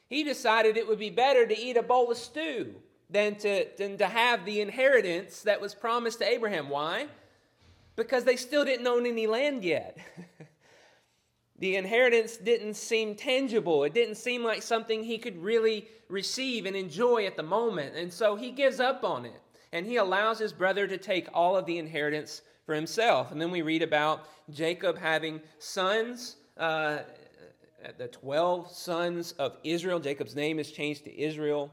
He 0.10 0.24
decided 0.24 0.78
it 0.78 0.88
would 0.88 0.98
be 0.98 1.12
better 1.12 1.46
to 1.46 1.58
eat 1.58 1.78
a 1.78 1.84
bowl 1.84 2.10
of 2.10 2.18
stew 2.18 2.74
than 3.12 3.36
to, 3.36 3.68
than 3.78 3.98
to 3.98 4.08
have 4.08 4.46
the 4.46 4.62
inheritance 4.62 5.42
that 5.42 5.60
was 5.60 5.76
promised 5.76 6.20
to 6.20 6.28
Abraham. 6.28 6.70
Why? 6.70 7.08
Because 7.96 8.24
they 8.24 8.38
still 8.38 8.64
didn't 8.64 8.88
own 8.88 9.06
any 9.06 9.28
land 9.28 9.64
yet. 9.64 9.98
the 11.60 11.76
inheritance 11.76 12.38
didn't 12.38 12.76
seem 12.76 13.16
tangible. 13.16 13.84
It 13.84 13.94
didn't 13.94 14.16
seem 14.16 14.44
like 14.44 14.64
something 14.64 15.04
he 15.04 15.18
could 15.18 15.42
really 15.44 15.88
receive 16.08 16.66
and 16.66 16.76
enjoy 16.76 17.26
at 17.26 17.36
the 17.36 17.44
moment. 17.44 17.96
And 17.96 18.12
so 18.12 18.36
he 18.36 18.50
gives 18.52 18.80
up 18.80 19.04
on 19.04 19.26
it. 19.26 19.42
And 19.74 19.86
he 19.86 19.98
allows 19.98 20.40
his 20.40 20.54
brother 20.54 20.88
to 20.88 20.98
take 20.98 21.28
all 21.34 21.56
of 21.56 21.66
the 21.66 21.78
inheritance 21.78 22.42
for 22.66 22.76
himself. 22.76 23.32
And 23.32 23.42
then 23.42 23.52
we 23.52 23.62
read 23.62 23.82
about 23.82 24.28
Jacob 24.50 24.98
having 24.98 25.42
sons. 25.60 26.38
Uh, 26.58 27.00
the 27.98 28.08
12 28.08 28.72
sons 28.72 29.32
of 29.34 29.58
Israel. 29.64 30.00
Jacob's 30.00 30.36
name 30.36 30.60
is 30.60 30.72
changed 30.72 31.04
to 31.06 31.20
Israel. 31.20 31.72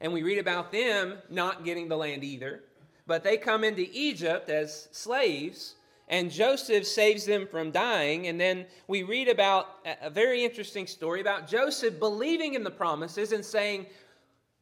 And 0.00 0.12
we 0.12 0.22
read 0.22 0.38
about 0.38 0.72
them 0.72 1.18
not 1.28 1.64
getting 1.64 1.88
the 1.88 1.96
land 1.96 2.24
either. 2.24 2.62
But 3.06 3.24
they 3.24 3.36
come 3.36 3.64
into 3.64 3.86
Egypt 3.92 4.48
as 4.50 4.88
slaves, 4.92 5.74
and 6.08 6.30
Joseph 6.30 6.86
saves 6.86 7.24
them 7.24 7.46
from 7.46 7.70
dying. 7.70 8.28
And 8.28 8.40
then 8.40 8.66
we 8.86 9.02
read 9.02 9.28
about 9.28 9.66
a 10.02 10.10
very 10.10 10.44
interesting 10.44 10.86
story 10.86 11.20
about 11.20 11.48
Joseph 11.48 11.98
believing 11.98 12.54
in 12.54 12.64
the 12.64 12.70
promises 12.70 13.32
and 13.32 13.44
saying, 13.44 13.86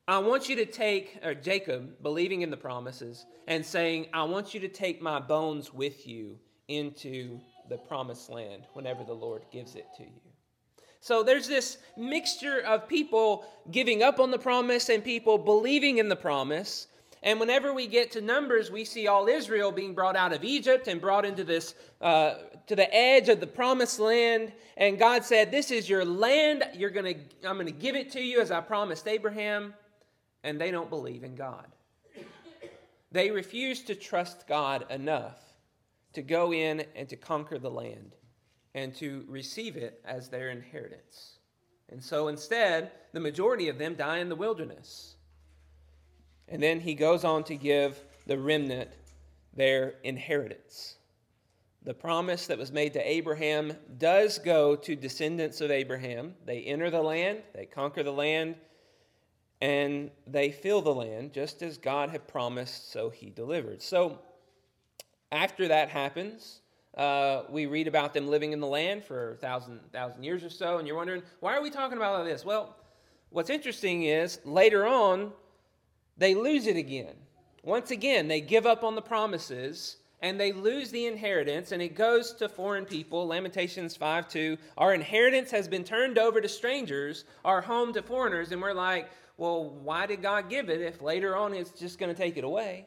I 0.07 0.19
want 0.19 0.49
you 0.49 0.57
to 0.57 0.65
take, 0.65 1.19
or 1.23 1.35
Jacob 1.35 2.03
believing 2.03 2.41
in 2.41 2.51
the 2.51 2.57
promises 2.57 3.27
and 3.47 3.65
saying, 3.65 4.07
I 4.15 4.23
want 4.23 4.55
you 4.55 4.61
to 4.61 4.69
take 4.69 5.03
my 5.03 5.21
bones 5.21 5.75
with 5.75 6.07
you 6.07 6.39
into 6.69 7.39
the 7.69 7.77
promised 7.77 8.31
land 8.31 8.63
whenever 8.73 9.05
the 9.05 9.13
Lord 9.13 9.43
gives 9.53 9.75
it 9.75 9.87
to 9.99 10.05
you. 10.05 10.28
So 11.01 11.23
there's 11.23 11.47
this 11.47 11.79
mixture 11.97 12.61
of 12.61 12.89
people 12.89 13.45
giving 13.71 14.03
up 14.03 14.19
on 14.21 14.31
the 14.31 14.39
promise 14.39 14.89
and 14.89 15.03
people 15.03 15.39
believing 15.39 15.99
in 15.99 16.09
the 16.09 16.17
promise. 16.17 16.89
And 17.23 17.41
whenever 17.41 17.73
we 17.73 17.87
get 17.87 18.11
to 18.13 18.21
Numbers, 18.21 18.71
we 18.71 18.85
see 18.85 19.07
all 19.09 19.27
Israel 19.27 19.73
being 19.73 19.95
brought 19.95 20.17
out 20.17 20.33
of 20.33 20.45
Egypt 20.45 20.89
and 20.89 21.01
brought 21.01 21.25
into 21.25 21.45
this, 21.45 21.75
uh, 22.01 22.35
to 22.67 22.77
the 22.77 22.93
edge 22.95 23.29
of 23.29 23.41
the 23.41 23.47
promised 23.47 23.99
land. 23.99 24.53
And 24.77 24.99
God 24.99 25.25
said, 25.25 25.51
This 25.51 25.71
is 25.71 25.89
your 25.89 26.05
land. 26.05 26.65
You're 26.75 26.91
gonna, 26.91 27.15
I'm 27.45 27.57
going 27.57 27.67
to 27.67 27.73
give 27.73 27.97
it 27.97 28.13
to 28.13 28.21
you 28.21 28.41
as 28.41 28.51
I 28.51 28.61
promised 28.61 29.09
Abraham. 29.09 29.75
And 30.45 30.61
they 30.61 30.71
don't 30.71 30.91
believe 30.91 31.25
in 31.25 31.35
God. 31.35 31.67
They 33.11 33.31
refuse 33.31 33.83
to 33.85 33.95
trust 33.95 34.47
God 34.47 34.85
enough 34.91 35.41
to 36.13 36.23
go 36.23 36.53
in 36.53 36.85
and 36.95 37.09
to 37.09 37.17
conquer 37.17 37.59
the 37.59 37.71
land 37.71 38.15
and 38.75 38.95
to 38.97 39.25
receive 39.29 39.77
it 39.77 40.01
as 40.05 40.29
their 40.29 40.51
inheritance. 40.51 41.39
And 41.91 42.03
so 42.03 42.29
instead, 42.29 42.93
the 43.13 43.21
majority 43.21 43.69
of 43.69 43.79
them 43.79 43.95
die 43.95 44.19
in 44.19 44.29
the 44.29 44.37
wilderness. 44.37 45.17
And 46.49 46.63
then 46.63 46.81
he 46.81 46.95
goes 46.95 47.25
on 47.25 47.45
to 47.45 47.57
give 47.57 47.99
the 48.27 48.39
remnant 48.39 48.91
their 49.55 49.95
inheritance. 50.05 50.97
The 51.83 51.95
promise 51.95 52.47
that 52.49 52.59
was 52.59 52.73
made 52.73 52.93
to 52.95 53.09
Abraham 53.09 53.73
does 53.97 54.39
go 54.39 54.77
to 54.77 54.97
descendants 54.97 55.61
of 55.61 55.71
Abraham. 55.71 56.35
They 56.45 56.61
enter 56.63 56.91
the 56.91 57.03
land, 57.03 57.43
they 57.55 57.67
conquer 57.67 58.03
the 58.03 58.13
land, 58.13 58.57
and 59.61 60.11
they 60.27 60.51
fill 60.51 60.83
the 60.83 60.95
land 60.95 61.33
just 61.33 61.63
as 61.63 61.79
God 61.79 62.11
had 62.11 62.29
promised, 62.29 62.93
so 62.93 63.11
he 63.11 63.31
delivered. 63.31 63.83
So 63.83 64.19
after 65.33 65.69
that 65.69 65.89
happens, 65.89 66.61
uh, 66.99 67.45
we 67.49 67.67
read 67.67 67.87
about 67.87 68.13
them 68.13 68.27
living 68.27 68.53
in 68.53 68.61
the 68.61 68.67
land 68.67 69.05
for 69.05 69.33
a 69.33 69.37
thousand, 69.37 69.81
thousand 69.93 70.25
years 70.25 70.43
or 70.43 70.51
so, 70.51 70.79
and 70.79 70.87
you're 70.87 70.97
wondering, 70.97 71.23
why 71.41 71.57
are 71.57 71.63
we 71.63 71.71
talking 71.71 71.97
about 71.97 72.17
all 72.17 72.25
this? 72.25 72.45
Well, 72.45 72.77
what's 73.31 73.51
interesting 73.51 74.03
is 74.03 74.41
later 74.45 74.85
on, 74.85 75.33
they 76.17 76.35
lose 76.35 76.67
it 76.67 76.77
again. 76.77 77.15
Once 77.63 77.93
again, 77.93 78.27
they 78.27 78.41
give 78.41 78.67
up 78.67 78.83
on 78.83 78.97
the 78.97 79.03
promises 79.03 79.99
and 80.21 80.41
they 80.41 80.51
lose 80.51 80.91
the 80.91 81.07
inheritance, 81.07 81.71
and 81.71 81.81
it 81.81 81.95
goes 81.95 82.33
to 82.35 82.49
foreign 82.49 82.85
people. 82.85 83.29
Lamentations 83.29 83.95
5 83.95 84.29
2. 84.29 84.59
Our 84.77 84.93
inheritance 84.93 85.53
has 85.53 85.69
been 85.69 85.85
turned 85.85 86.19
over 86.19 86.41
to 86.41 86.49
strangers, 86.49 87.25
our 87.45 87.61
home 87.61 87.93
to 87.93 88.03
foreigners, 88.03 88.51
and 88.51 88.61
we're 88.61 88.73
like, 88.73 89.09
well, 89.37 89.71
why 89.71 90.07
did 90.07 90.21
God 90.21 90.51
give 90.51 90.69
it 90.71 90.81
if 90.81 91.01
later 91.01 91.37
on 91.37 91.55
it's 91.55 91.71
just 91.71 92.01
going 92.01 92.13
to 92.13 92.21
take 92.21 92.37
it 92.37 92.43
away? 92.43 92.87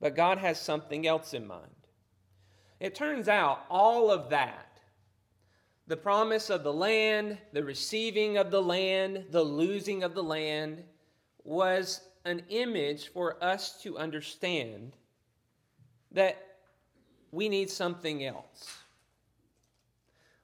But 0.00 0.14
God 0.14 0.38
has 0.38 0.60
something 0.60 1.08
else 1.08 1.34
in 1.34 1.44
mind. 1.44 1.81
It 2.82 2.96
turns 2.96 3.28
out 3.28 3.64
all 3.70 4.10
of 4.10 4.28
that 4.30 4.66
the 5.86 5.96
promise 5.96 6.48
of 6.50 6.64
the 6.64 6.72
land, 6.72 7.38
the 7.52 7.62
receiving 7.62 8.38
of 8.38 8.50
the 8.50 8.62
land, 8.62 9.26
the 9.30 9.42
losing 9.42 10.02
of 10.02 10.14
the 10.14 10.22
land 10.22 10.82
was 11.44 12.00
an 12.24 12.42
image 12.48 13.08
for 13.08 13.42
us 13.42 13.80
to 13.82 13.98
understand 13.98 14.96
that 16.12 16.38
we 17.30 17.48
need 17.48 17.68
something 17.68 18.24
else. 18.24 18.78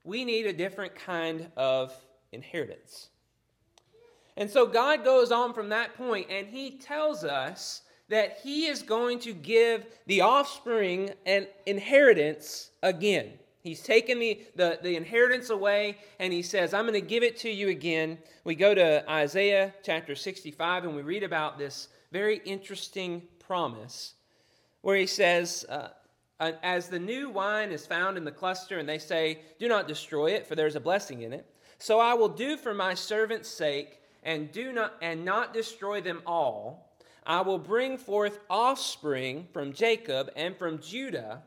We 0.04 0.24
need 0.24 0.46
a 0.46 0.52
different 0.52 0.94
kind 0.94 1.50
of 1.56 1.94
inheritance. 2.32 3.08
And 4.36 4.50
so 4.50 4.66
God 4.66 5.02
goes 5.04 5.32
on 5.32 5.54
from 5.54 5.70
that 5.70 5.96
point 5.96 6.28
and 6.30 6.46
he 6.46 6.78
tells 6.78 7.24
us 7.24 7.82
that 8.08 8.38
he 8.42 8.66
is 8.66 8.82
going 8.82 9.18
to 9.20 9.32
give 9.32 9.86
the 10.06 10.22
offspring 10.22 11.10
an 11.26 11.46
inheritance 11.66 12.70
again. 12.82 13.32
He's 13.62 13.82
taken 13.82 14.18
the, 14.18 14.40
the, 14.56 14.78
the, 14.82 14.96
inheritance 14.96 15.50
away 15.50 15.98
and 16.18 16.32
he 16.32 16.42
says, 16.42 16.72
I'm 16.72 16.86
going 16.86 16.94
to 16.94 17.06
give 17.06 17.22
it 17.22 17.36
to 17.38 17.50
you 17.50 17.68
again. 17.68 18.16
We 18.44 18.54
go 18.54 18.74
to 18.74 19.08
Isaiah 19.10 19.74
chapter 19.82 20.14
65 20.14 20.84
and 20.84 20.96
we 20.96 21.02
read 21.02 21.22
about 21.22 21.58
this 21.58 21.88
very 22.10 22.40
interesting 22.44 23.22
promise 23.40 24.14
where 24.80 24.96
he 24.96 25.06
says, 25.06 25.66
uh, 25.68 25.88
As 26.40 26.88
the 26.88 26.98
new 26.98 27.28
wine 27.28 27.70
is 27.70 27.86
found 27.86 28.16
in 28.16 28.24
the 28.24 28.32
cluster, 28.32 28.78
and 28.78 28.88
they 28.88 28.98
say, 28.98 29.40
Do 29.58 29.68
not 29.68 29.88
destroy 29.88 30.30
it, 30.30 30.46
for 30.46 30.54
there's 30.54 30.76
a 30.76 30.80
blessing 30.80 31.22
in 31.22 31.32
it. 31.32 31.44
So 31.78 32.00
I 32.00 32.14
will 32.14 32.28
do 32.28 32.56
for 32.56 32.72
my 32.72 32.94
servant's 32.94 33.48
sake 33.48 34.00
and 34.22 34.50
do 34.50 34.72
not 34.72 34.94
and 35.02 35.24
not 35.24 35.52
destroy 35.52 36.00
them 36.00 36.22
all 36.26 36.87
I 37.28 37.42
will 37.42 37.58
bring 37.58 37.98
forth 37.98 38.38
offspring 38.48 39.46
from 39.52 39.74
Jacob 39.74 40.30
and 40.34 40.56
from 40.56 40.80
Judah, 40.80 41.42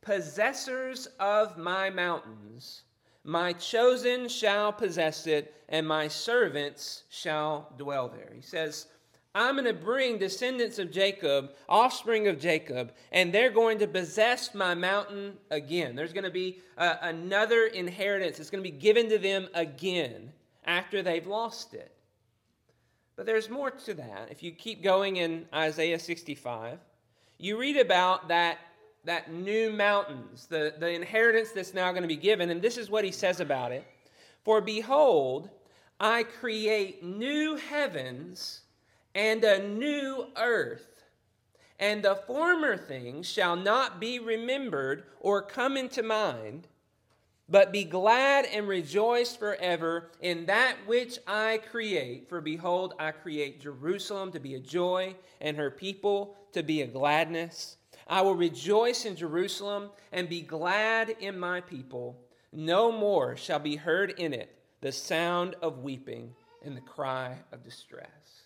possessors 0.00 1.08
of 1.18 1.58
my 1.58 1.90
mountains. 1.90 2.84
My 3.24 3.52
chosen 3.52 4.28
shall 4.28 4.72
possess 4.72 5.26
it, 5.26 5.52
and 5.68 5.88
my 5.88 6.06
servants 6.06 7.02
shall 7.10 7.72
dwell 7.76 8.08
there. 8.08 8.30
He 8.32 8.42
says, 8.42 8.86
I'm 9.34 9.56
going 9.56 9.64
to 9.64 9.72
bring 9.72 10.18
descendants 10.18 10.78
of 10.78 10.92
Jacob, 10.92 11.50
offspring 11.68 12.28
of 12.28 12.38
Jacob, 12.38 12.92
and 13.10 13.34
they're 13.34 13.50
going 13.50 13.78
to 13.80 13.88
possess 13.88 14.54
my 14.54 14.74
mountain 14.76 15.32
again. 15.50 15.96
There's 15.96 16.12
going 16.12 16.22
to 16.22 16.30
be 16.30 16.60
uh, 16.78 16.94
another 17.02 17.64
inheritance. 17.64 18.38
It's 18.38 18.50
going 18.50 18.62
to 18.62 18.70
be 18.70 18.78
given 18.78 19.08
to 19.08 19.18
them 19.18 19.48
again 19.52 20.32
after 20.64 21.02
they've 21.02 21.26
lost 21.26 21.74
it. 21.74 21.90
But 23.16 23.26
there's 23.26 23.48
more 23.48 23.70
to 23.70 23.94
that. 23.94 24.28
If 24.30 24.42
you 24.42 24.50
keep 24.52 24.82
going 24.82 25.16
in 25.16 25.46
Isaiah 25.54 25.98
65, 25.98 26.78
you 27.38 27.58
read 27.58 27.76
about 27.76 28.28
that, 28.28 28.58
that 29.04 29.32
new 29.32 29.72
mountains, 29.72 30.46
the, 30.46 30.74
the 30.78 30.90
inheritance 30.90 31.50
that's 31.52 31.74
now 31.74 31.90
going 31.90 32.02
to 32.02 32.08
be 32.08 32.16
given. 32.16 32.50
And 32.50 32.60
this 32.60 32.76
is 32.76 32.90
what 32.90 33.04
he 33.04 33.12
says 33.12 33.40
about 33.40 33.72
it 33.72 33.86
For 34.42 34.60
behold, 34.60 35.50
I 36.00 36.24
create 36.24 37.04
new 37.04 37.56
heavens 37.56 38.62
and 39.14 39.44
a 39.44 39.68
new 39.68 40.26
earth, 40.36 41.04
and 41.78 42.02
the 42.02 42.16
former 42.16 42.76
things 42.76 43.28
shall 43.28 43.54
not 43.54 44.00
be 44.00 44.18
remembered 44.18 45.04
or 45.20 45.40
come 45.40 45.76
into 45.76 46.02
mind 46.02 46.66
but 47.48 47.72
be 47.72 47.84
glad 47.84 48.46
and 48.46 48.66
rejoice 48.66 49.36
forever 49.36 50.10
in 50.20 50.46
that 50.46 50.76
which 50.86 51.18
I 51.26 51.60
create. 51.70 52.28
For 52.28 52.40
behold, 52.40 52.94
I 52.98 53.10
create 53.10 53.60
Jerusalem 53.60 54.32
to 54.32 54.40
be 54.40 54.54
a 54.54 54.60
joy, 54.60 55.14
and 55.40 55.56
her 55.56 55.70
people 55.70 56.36
to 56.52 56.62
be 56.62 56.82
a 56.82 56.86
gladness. 56.86 57.76
I 58.08 58.22
will 58.22 58.34
rejoice 58.34 59.04
in 59.04 59.16
Jerusalem 59.16 59.90
and 60.12 60.28
be 60.28 60.40
glad 60.40 61.10
in 61.20 61.38
my 61.38 61.60
people. 61.60 62.18
No 62.52 62.90
more 62.92 63.36
shall 63.36 63.58
be 63.58 63.76
heard 63.76 64.10
in 64.10 64.32
it 64.32 64.58
the 64.80 64.92
sound 64.92 65.56
of 65.62 65.78
weeping 65.78 66.34
and 66.64 66.76
the 66.76 66.82
cry 66.82 67.38
of 67.52 67.62
distress. 67.62 68.42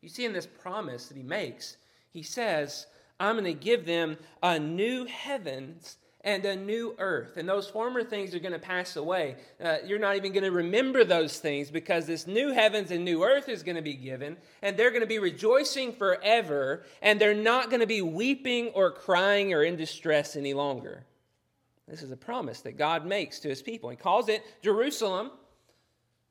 You 0.00 0.08
see, 0.08 0.24
in 0.24 0.32
this 0.32 0.46
promise 0.46 1.06
that 1.06 1.16
he 1.16 1.22
makes, 1.22 1.76
he 2.10 2.22
says, 2.22 2.86
I'm 3.18 3.36
going 3.36 3.44
to 3.44 3.54
give 3.54 3.86
them 3.86 4.16
a 4.42 4.58
new 4.58 5.04
heavens 5.04 5.96
and 6.26 6.44
a 6.44 6.56
new 6.56 6.94
earth. 6.98 7.36
And 7.36 7.48
those 7.48 7.68
former 7.68 8.02
things 8.02 8.34
are 8.34 8.40
going 8.40 8.52
to 8.52 8.58
pass 8.58 8.96
away. 8.96 9.36
Uh, 9.62 9.76
you're 9.86 10.00
not 10.00 10.16
even 10.16 10.32
going 10.32 10.42
to 10.42 10.50
remember 10.50 11.04
those 11.04 11.38
things 11.38 11.70
because 11.70 12.04
this 12.04 12.26
new 12.26 12.52
heavens 12.52 12.90
and 12.90 13.04
new 13.04 13.22
earth 13.22 13.48
is 13.48 13.62
going 13.62 13.76
to 13.76 13.82
be 13.82 13.94
given, 13.94 14.36
and 14.60 14.76
they're 14.76 14.90
going 14.90 15.02
to 15.02 15.06
be 15.06 15.20
rejoicing 15.20 15.92
forever, 15.92 16.82
and 17.00 17.20
they're 17.20 17.32
not 17.32 17.70
going 17.70 17.80
to 17.80 17.86
be 17.86 18.02
weeping 18.02 18.70
or 18.74 18.90
crying 18.90 19.54
or 19.54 19.62
in 19.62 19.76
distress 19.76 20.34
any 20.34 20.52
longer. 20.52 21.06
This 21.86 22.02
is 22.02 22.10
a 22.10 22.16
promise 22.16 22.60
that 22.62 22.76
God 22.76 23.06
makes 23.06 23.38
to 23.40 23.48
his 23.48 23.62
people. 23.62 23.88
He 23.88 23.96
calls 23.96 24.28
it 24.28 24.42
Jerusalem, 24.60 25.30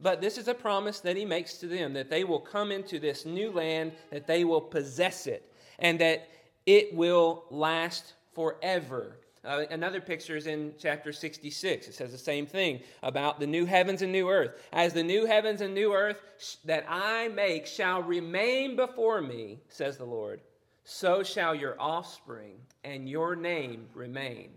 but 0.01 0.19
this 0.19 0.37
is 0.37 0.49
a 0.49 0.53
promise 0.53 0.99
that 0.99 1.15
he 1.15 1.23
makes 1.23 1.57
to 1.59 1.67
them 1.67 1.93
that 1.93 2.09
they 2.09 2.25
will 2.25 2.41
come 2.41 2.73
into 2.73 2.99
this 2.99 3.25
new 3.25 3.49
land, 3.49 3.93
that 4.11 4.27
they 4.27 4.43
will 4.43 4.59
possess 4.59 5.25
it, 5.25 5.49
and 5.79 5.97
that 5.99 6.27
it 6.65 6.93
will 6.93 7.45
last 7.49 8.15
forever. 8.33 9.15
Uh, 9.45 9.65
another 9.69 10.01
picture 10.01 10.35
is 10.35 10.47
in 10.47 10.73
chapter 10.79 11.13
66. 11.13 11.87
It 11.87 11.93
says 11.93 12.11
the 12.11 12.17
same 12.17 12.45
thing 12.45 12.79
about 13.03 13.39
the 13.39 13.47
new 13.47 13.65
heavens 13.65 14.01
and 14.01 14.11
new 14.11 14.29
earth. 14.29 14.61
As 14.73 14.93
the 14.93 15.03
new 15.03 15.25
heavens 15.25 15.61
and 15.61 15.73
new 15.73 15.93
earth 15.93 16.21
that 16.65 16.85
I 16.89 17.27
make 17.29 17.67
shall 17.67 18.01
remain 18.01 18.75
before 18.75 19.21
me, 19.21 19.59
says 19.69 19.97
the 19.97 20.05
Lord, 20.05 20.41
so 20.83 21.23
shall 21.23 21.53
your 21.53 21.75
offspring 21.79 22.57
and 22.83 23.07
your 23.09 23.35
name 23.35 23.87
remain. 23.93 24.49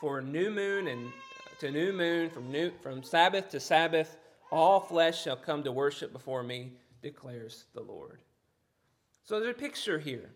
For 0.00 0.22
new 0.22 0.50
moon 0.50 0.88
and 0.88 1.12
to 1.60 1.70
new 1.70 1.92
moon, 1.92 2.30
from, 2.30 2.50
new, 2.50 2.72
from 2.82 3.02
Sabbath 3.02 3.50
to 3.50 3.60
Sabbath, 3.60 4.16
all 4.50 4.80
flesh 4.80 5.22
shall 5.22 5.36
come 5.36 5.62
to 5.64 5.72
worship 5.72 6.12
before 6.12 6.42
me, 6.42 6.72
declares 7.02 7.66
the 7.74 7.82
Lord. 7.82 8.20
So 9.24 9.38
there's 9.38 9.54
a 9.54 9.58
picture 9.58 9.98
here 9.98 10.30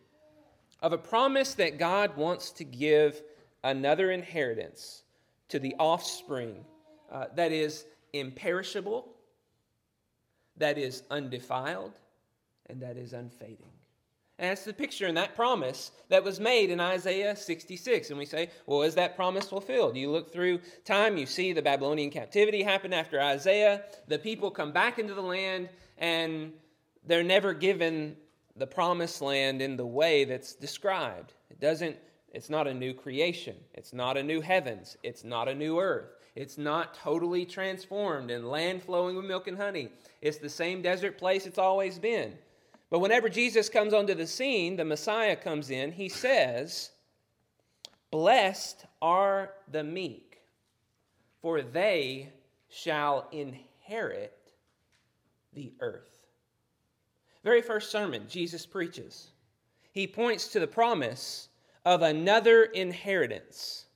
of 0.82 0.92
a 0.92 0.98
promise 0.98 1.54
that 1.54 1.78
God 1.78 2.16
wants 2.16 2.50
to 2.52 2.64
give 2.64 3.22
another 3.64 4.12
inheritance 4.12 5.02
to 5.48 5.58
the 5.58 5.74
offspring 5.78 6.64
uh, 7.10 7.26
that 7.34 7.50
is 7.50 7.86
imperishable, 8.12 9.08
that 10.56 10.78
is 10.78 11.02
undefiled, 11.10 11.92
and 12.66 12.80
that 12.80 12.96
is 12.96 13.12
unfading. 13.12 13.70
And 14.38 14.50
that's 14.50 14.64
the 14.64 14.72
picture 14.72 15.06
in 15.06 15.14
that 15.14 15.36
promise 15.36 15.92
that 16.08 16.24
was 16.24 16.40
made 16.40 16.70
in 16.70 16.80
Isaiah 16.80 17.36
66. 17.36 18.10
And 18.10 18.18
we 18.18 18.26
say, 18.26 18.50
well, 18.66 18.82
is 18.82 18.96
that 18.96 19.14
promise 19.14 19.48
fulfilled? 19.48 19.96
You 19.96 20.10
look 20.10 20.32
through 20.32 20.60
time, 20.84 21.16
you 21.16 21.24
see 21.24 21.52
the 21.52 21.62
Babylonian 21.62 22.10
captivity 22.10 22.62
happen 22.62 22.92
after 22.92 23.20
Isaiah. 23.20 23.84
The 24.08 24.18
people 24.18 24.50
come 24.50 24.72
back 24.72 24.98
into 24.98 25.14
the 25.14 25.22
land, 25.22 25.68
and 25.98 26.52
they're 27.06 27.22
never 27.22 27.54
given 27.54 28.16
the 28.56 28.66
promised 28.66 29.22
land 29.22 29.62
in 29.62 29.76
the 29.76 29.86
way 29.86 30.24
that's 30.24 30.54
described. 30.54 31.32
It 31.48 31.60
doesn't, 31.60 31.96
it's 32.34 32.50
not 32.50 32.66
a 32.66 32.74
new 32.74 32.92
creation. 32.92 33.54
It's 33.74 33.92
not 33.92 34.16
a 34.16 34.22
new 34.22 34.40
heavens. 34.40 34.96
It's 35.04 35.22
not 35.22 35.48
a 35.48 35.54
new 35.54 35.78
earth. 35.78 36.10
It's 36.34 36.58
not 36.58 36.94
totally 36.94 37.46
transformed 37.46 38.32
and 38.32 38.50
land 38.50 38.82
flowing 38.82 39.14
with 39.14 39.24
milk 39.24 39.46
and 39.46 39.56
honey. 39.56 39.90
It's 40.20 40.38
the 40.38 40.48
same 40.48 40.82
desert 40.82 41.16
place 41.16 41.46
it's 41.46 41.58
always 41.58 41.96
been. 42.00 42.34
But 42.90 42.98
whenever 42.98 43.28
Jesus 43.28 43.68
comes 43.68 43.94
onto 43.94 44.14
the 44.14 44.26
scene, 44.26 44.76
the 44.76 44.84
Messiah 44.84 45.36
comes 45.36 45.70
in, 45.70 45.92
he 45.92 46.08
says, 46.08 46.90
Blessed 48.10 48.84
are 49.00 49.52
the 49.70 49.84
meek, 49.84 50.40
for 51.40 51.62
they 51.62 52.32
shall 52.68 53.28
inherit 53.30 54.36
the 55.52 55.72
earth. 55.78 56.26
Very 57.44 57.62
first 57.62 57.92
sermon 57.92 58.24
Jesus 58.28 58.66
preaches, 58.66 59.28
he 59.92 60.08
points 60.08 60.48
to 60.48 60.58
the 60.58 60.66
promise 60.66 61.48
of 61.84 62.02
another 62.02 62.64
inheritance 62.64 63.86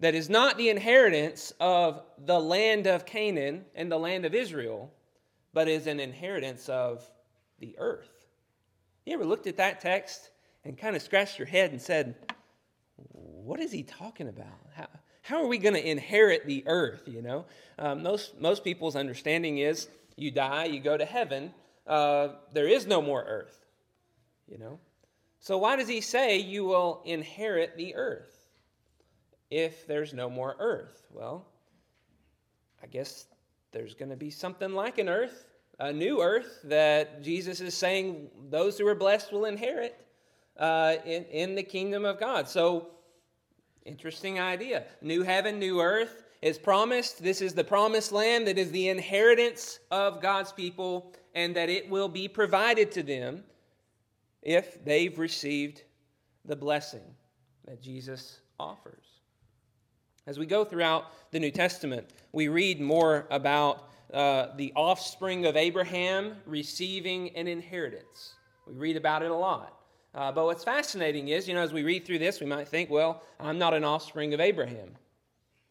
that 0.00 0.14
is 0.14 0.28
not 0.28 0.56
the 0.56 0.68
inheritance 0.68 1.52
of 1.60 2.02
the 2.18 2.38
land 2.38 2.86
of 2.86 3.06
Canaan 3.06 3.64
and 3.74 3.90
the 3.90 3.98
land 3.98 4.24
of 4.24 4.34
Israel, 4.34 4.92
but 5.52 5.68
is 5.68 5.86
an 5.86 6.00
inheritance 6.00 6.68
of 6.68 7.08
the 7.58 7.74
earth. 7.78 8.26
You 9.06 9.14
ever 9.14 9.24
looked 9.24 9.46
at 9.46 9.56
that 9.58 9.80
text 9.80 10.30
and 10.64 10.76
kind 10.76 10.96
of 10.96 11.02
scratched 11.02 11.38
your 11.38 11.46
head 11.46 11.70
and 11.70 11.80
said, 11.80 12.16
What 13.12 13.60
is 13.60 13.70
he 13.70 13.82
talking 13.82 14.28
about? 14.28 14.46
How, 14.74 14.88
how 15.22 15.42
are 15.42 15.46
we 15.46 15.58
going 15.58 15.74
to 15.74 15.88
inherit 15.90 16.46
the 16.46 16.64
earth? 16.66 17.02
You 17.06 17.22
know, 17.22 17.44
um, 17.78 18.02
most, 18.02 18.40
most 18.40 18.64
people's 18.64 18.96
understanding 18.96 19.58
is 19.58 19.88
you 20.16 20.30
die, 20.30 20.64
you 20.66 20.80
go 20.80 20.96
to 20.96 21.04
heaven, 21.04 21.52
uh, 21.86 22.28
there 22.52 22.68
is 22.68 22.86
no 22.86 23.00
more 23.00 23.22
earth. 23.22 23.58
You 24.48 24.58
know, 24.58 24.78
so 25.44 25.58
why 25.58 25.76
does 25.76 25.86
he 25.86 26.00
say 26.00 26.38
you 26.38 26.64
will 26.64 27.02
inherit 27.04 27.76
the 27.76 27.94
earth 27.94 28.48
if 29.50 29.86
there's 29.86 30.12
no 30.12 30.28
more 30.28 30.56
earth? 30.58 31.06
Well, 31.12 31.46
I 32.82 32.86
guess 32.86 33.26
there's 33.70 33.94
going 33.94 34.10
to 34.10 34.16
be 34.16 34.30
something 34.30 34.72
like 34.72 34.98
an 34.98 35.08
earth 35.08 35.46
a 35.78 35.92
new 35.92 36.22
earth 36.22 36.60
that 36.64 37.22
Jesus 37.22 37.60
is 37.60 37.74
saying 37.74 38.28
those 38.50 38.78
who 38.78 38.86
are 38.86 38.94
blessed 38.94 39.32
will 39.32 39.44
inherit 39.44 39.96
uh, 40.58 40.96
in, 41.04 41.24
in 41.24 41.54
the 41.54 41.62
kingdom 41.62 42.04
of 42.04 42.20
God. 42.20 42.48
So, 42.48 42.90
interesting 43.84 44.38
idea. 44.38 44.84
New 45.02 45.22
heaven, 45.22 45.58
new 45.58 45.80
earth 45.80 46.22
is 46.42 46.58
promised. 46.58 47.22
This 47.22 47.40
is 47.42 47.54
the 47.54 47.64
promised 47.64 48.12
land 48.12 48.46
that 48.46 48.58
is 48.58 48.70
the 48.70 48.88
inheritance 48.88 49.80
of 49.90 50.22
God's 50.22 50.52
people, 50.52 51.12
and 51.34 51.56
that 51.56 51.68
it 51.68 51.90
will 51.90 52.08
be 52.08 52.28
provided 52.28 52.92
to 52.92 53.02
them 53.02 53.42
if 54.44 54.84
they've 54.84 55.18
received 55.18 55.82
the 56.44 56.54
blessing 56.56 57.02
that 57.66 57.82
Jesus 57.82 58.40
offers. 58.60 59.04
As 60.26 60.38
we 60.38 60.46
go 60.46 60.64
throughout 60.64 61.06
the 61.32 61.40
New 61.40 61.50
Testament, 61.50 62.10
we 62.32 62.48
read 62.48 62.80
more 62.80 63.26
about 63.30 63.88
uh, 64.12 64.48
the 64.56 64.72
offspring 64.76 65.46
of 65.46 65.56
Abraham 65.56 66.36
receiving 66.46 67.34
an 67.36 67.48
inheritance. 67.48 68.34
We 68.66 68.74
read 68.74 68.96
about 68.96 69.22
it 69.22 69.30
a 69.30 69.34
lot. 69.34 69.80
Uh, 70.14 70.30
but 70.30 70.44
what's 70.44 70.62
fascinating 70.62 71.28
is, 71.28 71.48
you 71.48 71.54
know, 71.54 71.62
as 71.62 71.72
we 71.72 71.82
read 71.82 72.04
through 72.04 72.20
this, 72.20 72.40
we 72.40 72.46
might 72.46 72.68
think, 72.68 72.88
well, 72.88 73.22
I'm 73.40 73.58
not 73.58 73.74
an 73.74 73.82
offspring 73.82 74.32
of 74.32 74.40
Abraham. 74.40 74.90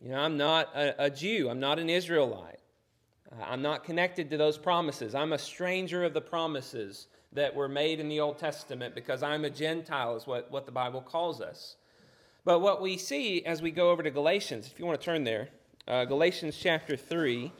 You 0.01 0.09
know, 0.09 0.19
I'm 0.19 0.35
not 0.35 0.75
a, 0.75 1.05
a 1.05 1.09
Jew. 1.09 1.49
I'm 1.49 1.61
not 1.61 1.79
an 1.79 1.89
Israelite. 1.89 2.59
Uh, 3.31 3.43
I'm 3.47 3.61
not 3.61 3.85
connected 3.85 4.29
to 4.31 4.37
those 4.37 4.57
promises. 4.57 5.15
I'm 5.15 5.33
a 5.33 5.37
stranger 5.37 6.03
of 6.03 6.13
the 6.13 6.21
promises 6.21 7.07
that 7.33 7.55
were 7.55 7.67
made 7.67 7.99
in 7.99 8.09
the 8.09 8.19
Old 8.19 8.37
Testament 8.37 8.95
because 8.95 9.23
I'm 9.23 9.45
a 9.45 9.49
Gentile, 9.49 10.15
is 10.15 10.27
what, 10.27 10.51
what 10.51 10.65
the 10.65 10.71
Bible 10.71 11.01
calls 11.01 11.41
us. 11.41 11.75
But 12.45 12.59
what 12.59 12.81
we 12.81 12.97
see 12.97 13.45
as 13.45 13.61
we 13.61 13.71
go 13.71 13.89
over 13.89 14.03
to 14.03 14.11
Galatians, 14.11 14.67
if 14.67 14.79
you 14.79 14.85
want 14.85 14.99
to 14.99 15.05
turn 15.05 15.23
there, 15.23 15.49
uh, 15.87 16.05
Galatians 16.05 16.57
chapter 16.59 16.95
3. 16.95 17.51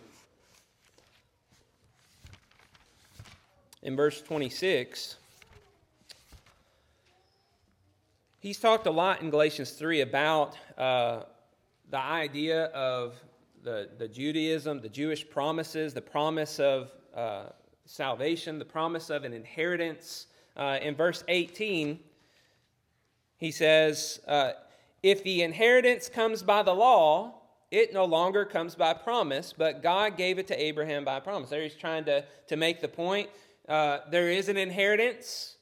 in 3.83 3.97
verse 3.97 4.21
26, 4.21 5.17
he's 8.39 8.57
talked 8.57 8.87
a 8.87 8.91
lot 8.91 9.21
in 9.21 9.29
Galatians 9.29 9.71
3 9.71 10.01
about 10.01 10.55
uh, 10.77 11.23
the 11.89 11.99
idea 11.99 12.65
of 12.67 13.15
the, 13.63 13.89
the 13.97 14.07
Judaism, 14.07 14.81
the 14.81 14.89
Jewish 14.89 15.29
promises, 15.29 15.93
the 15.93 16.01
promise 16.01 16.59
of 16.59 16.91
uh, 17.13 17.47
salvation, 17.85 18.59
the 18.59 18.65
promise 18.65 19.09
of 19.09 19.23
an 19.23 19.33
inheritance. 19.33 20.27
Uh, 20.55 20.79
in 20.81 20.95
verse 20.95 21.23
18, 21.27 21.99
he 23.37 23.51
says, 23.51 24.19
uh, 24.27 24.51
If 25.01 25.23
the 25.23 25.41
inheritance 25.41 26.09
comes 26.09 26.43
by 26.43 26.63
the 26.63 26.73
law, 26.73 27.41
it 27.71 27.93
no 27.93 28.05
longer 28.05 28.45
comes 28.45 28.75
by 28.75 28.93
promise, 28.93 29.53
but 29.57 29.81
God 29.81 30.15
gave 30.15 30.37
it 30.37 30.47
to 30.47 30.61
Abraham 30.61 31.03
by 31.03 31.19
promise. 31.19 31.49
There 31.49 31.63
he's 31.63 31.75
trying 31.75 32.05
to, 32.05 32.23
to 32.47 32.55
make 32.55 32.81
the 32.81 32.87
point 32.87 33.29
uh, 33.67 33.99
there 34.11 34.29
is 34.29 34.49
an 34.49 34.57
inheritance. 34.57 35.55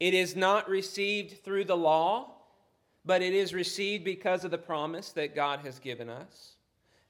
It 0.00 0.14
is 0.14 0.36
not 0.36 0.68
received 0.68 1.42
through 1.42 1.64
the 1.64 1.76
law, 1.76 2.34
but 3.04 3.20
it 3.20 3.34
is 3.34 3.52
received 3.52 4.04
because 4.04 4.44
of 4.44 4.50
the 4.50 4.58
promise 4.58 5.10
that 5.12 5.34
God 5.34 5.60
has 5.60 5.78
given 5.78 6.08
us. 6.08 6.54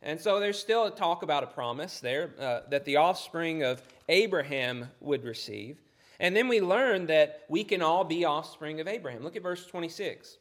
And 0.01 0.21
so 0.21 0.41
there's 0.41 0.59
still 0.59 0.85
a 0.85 0.91
talk 0.91 1.23
about 1.23 1.43
a 1.43 1.49
promise 1.49 2.01
there 2.01 2.31
uh, 2.39 2.61
that 2.71 2.85
the 2.85 2.97
offspring 2.97 3.63
of 3.63 3.83
Abraham 4.09 4.89
would 5.01 5.25
receive. 5.25 5.81
And 6.21 6.35
then 6.35 6.49
we 6.49 6.61
learn 6.61 7.07
that 7.07 7.45
we 7.49 7.65
can 7.65 7.83
all 7.83 8.05
be 8.05 8.25
offspring 8.25 8.81
of 8.81 8.89
Abraham. 8.89 9.23
Look 9.23 9.37
at 9.37 9.43
verse 9.43 9.67
26. 9.67 10.39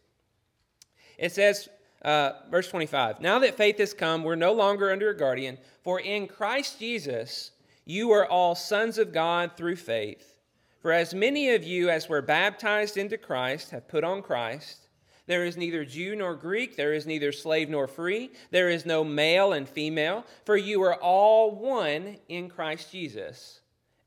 It 1.18 1.32
says, 1.32 1.70
uh, 2.04 2.32
verse 2.50 2.70
25, 2.70 3.22
Now 3.22 3.40
that 3.40 3.58
faith 3.58 3.78
has 3.80 3.94
come, 3.94 4.24
we're 4.24 4.36
no 4.36 4.54
longer 4.54 4.92
under 4.92 5.10
a 5.10 5.18
guardian, 5.18 5.58
for 5.84 6.00
in 6.00 6.28
Christ 6.28 6.80
Jesus, 6.80 7.52
you 7.86 8.12
are 8.12 8.26
all 8.26 8.56
sons 8.56 8.98
of 8.98 9.14
God 9.14 9.52
through 9.56 9.78
faith. 9.78 10.38
For 10.82 10.92
as 10.92 11.14
many 11.14 11.52
of 11.52 11.64
you 11.64 11.90
as 11.90 12.08
were 12.08 12.22
baptized 12.22 12.98
into 12.98 13.18
Christ 13.18 13.72
have 13.72 13.88
put 13.88 14.04
on 14.04 14.22
Christ. 14.22 14.87
There 15.28 15.44
is 15.44 15.58
neither 15.58 15.84
Jew 15.84 16.16
nor 16.16 16.36
Greek, 16.36 16.78
there 16.78 16.94
is 16.94 17.06
neither 17.06 17.34
slave 17.34 17.70
nor 17.70 17.88
free, 17.88 18.32
there 18.50 18.70
is 18.70 18.86
no 18.86 19.04
male 19.04 19.52
and 19.54 19.68
female, 19.68 20.26
for 20.46 20.56
you 20.56 20.82
are 20.84 20.96
all 20.96 21.52
one 21.52 22.18
in 22.30 22.50
Christ 22.50 22.92
Jesus. 22.92 23.60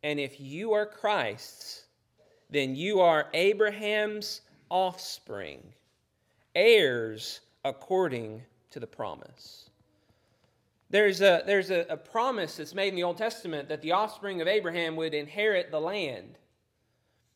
And 0.02 0.18
if 0.18 0.40
you 0.40 0.72
are 0.72 0.86
Christ's, 0.86 1.84
then 2.48 2.74
you 2.74 3.00
are 3.00 3.28
Abraham's 3.34 4.40
offspring, 4.70 5.62
heirs 6.54 7.40
according 7.64 8.42
to 8.70 8.80
the 8.80 8.86
promise. 8.86 9.68
There's, 10.88 11.20
a, 11.20 11.42
there's 11.44 11.70
a, 11.70 11.86
a 11.90 11.96
promise 11.96 12.56
that's 12.56 12.74
made 12.74 12.88
in 12.88 12.96
the 12.96 13.04
Old 13.04 13.18
Testament 13.18 13.68
that 13.68 13.82
the 13.82 13.92
offspring 13.92 14.40
of 14.40 14.48
Abraham 14.48 14.96
would 14.96 15.14
inherit 15.14 15.70
the 15.70 15.80
land. 15.80 16.38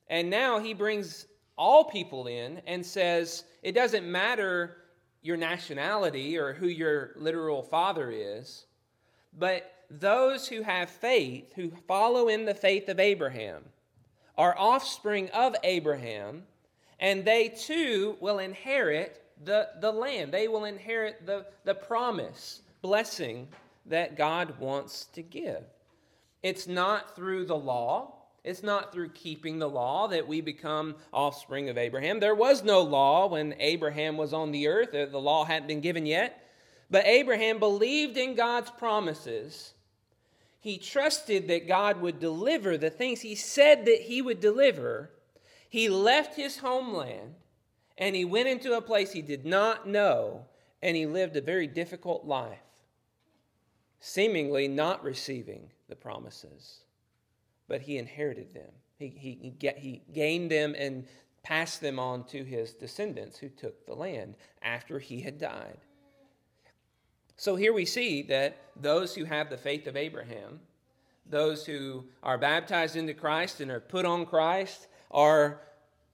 And 0.08 0.30
now 0.30 0.58
he 0.58 0.74
brings 0.74 1.26
all 1.56 1.84
people 1.84 2.26
in 2.26 2.60
and 2.66 2.84
says, 2.84 3.44
it 3.62 3.72
doesn't 3.72 4.10
matter 4.10 4.76
your 5.22 5.36
nationality 5.36 6.36
or 6.36 6.52
who 6.52 6.66
your 6.66 7.12
literal 7.16 7.62
father 7.62 8.10
is, 8.10 8.66
but 9.38 9.72
those 9.90 10.48
who 10.48 10.62
have 10.62 10.90
faith, 10.90 11.52
who 11.54 11.70
follow 11.86 12.28
in 12.28 12.44
the 12.44 12.54
faith 12.54 12.88
of 12.88 12.98
Abraham, 13.00 13.62
are 14.36 14.56
offspring 14.58 15.30
of 15.30 15.54
Abraham, 15.62 16.42
and 17.00 17.24
they 17.24 17.48
too 17.48 18.16
will 18.20 18.38
inherit 18.38 19.22
the, 19.44 19.68
the 19.80 19.92
land. 19.92 20.32
They 20.32 20.48
will 20.48 20.64
inherit 20.64 21.24
the, 21.26 21.46
the 21.64 21.74
promise 21.74 22.62
blessing 22.82 23.48
that 23.86 24.16
God 24.16 24.58
wants 24.58 25.06
to 25.12 25.22
give. 25.22 25.62
It's 26.42 26.66
not 26.66 27.16
through 27.16 27.46
the 27.46 27.56
law. 27.56 28.14
It's 28.44 28.62
not 28.62 28.92
through 28.92 29.08
keeping 29.10 29.58
the 29.58 29.68
law 29.68 30.06
that 30.08 30.28
we 30.28 30.40
become 30.42 30.96
offspring 31.12 31.70
of 31.70 31.78
Abraham. 31.78 32.20
There 32.20 32.34
was 32.34 32.62
no 32.62 32.82
law 32.82 33.26
when 33.26 33.54
Abraham 33.58 34.16
was 34.18 34.34
on 34.34 34.52
the 34.52 34.68
earth, 34.68 34.92
the 34.92 35.18
law 35.18 35.44
hadn't 35.44 35.68
been 35.68 35.80
given 35.80 36.04
yet. 36.04 36.40
But 36.90 37.06
Abraham 37.06 37.58
believed 37.58 38.18
in 38.18 38.34
God's 38.34 38.70
promises. 38.70 39.72
He 40.60 40.76
trusted 40.76 41.48
that 41.48 41.66
God 41.66 42.00
would 42.00 42.20
deliver 42.20 42.76
the 42.76 42.90
things 42.90 43.22
he 43.22 43.34
said 43.34 43.86
that 43.86 44.02
he 44.02 44.20
would 44.20 44.40
deliver. 44.40 45.10
He 45.68 45.88
left 45.88 46.36
his 46.36 46.58
homeland 46.58 47.34
and 47.96 48.14
he 48.14 48.24
went 48.24 48.48
into 48.48 48.76
a 48.76 48.82
place 48.82 49.12
he 49.12 49.22
did 49.22 49.46
not 49.46 49.88
know 49.88 50.44
and 50.82 50.96
he 50.96 51.06
lived 51.06 51.34
a 51.36 51.40
very 51.40 51.66
difficult 51.66 52.26
life 52.26 52.58
seemingly 54.04 54.68
not 54.68 55.02
receiving 55.02 55.70
the 55.88 55.96
promises, 55.96 56.80
but 57.68 57.82
he 57.82 57.98
inherited 57.98 58.52
them. 58.54 58.70
He, 58.98 59.08
he, 59.08 59.54
he, 59.76 60.02
gained 60.12 60.50
them 60.50 60.74
and 60.78 61.06
passed 61.42 61.80
them 61.80 61.98
on 61.98 62.24
to 62.24 62.44
his 62.44 62.72
descendants 62.72 63.36
who 63.36 63.48
took 63.48 63.84
the 63.86 63.94
land 63.94 64.36
after 64.62 64.98
he 64.98 65.20
had 65.20 65.38
died. 65.38 65.78
So 67.36 67.56
here 67.56 67.72
we 67.72 67.84
see 67.84 68.22
that 68.22 68.56
those 68.80 69.14
who 69.14 69.24
have 69.24 69.50
the 69.50 69.56
faith 69.56 69.86
of 69.86 69.96
Abraham, 69.96 70.60
those 71.28 71.66
who 71.66 72.04
are 72.22 72.38
baptized 72.38 72.96
into 72.96 73.14
Christ 73.14 73.60
and 73.60 73.70
are 73.70 73.80
put 73.80 74.04
on 74.04 74.24
Christ, 74.24 74.86
are 75.10 75.60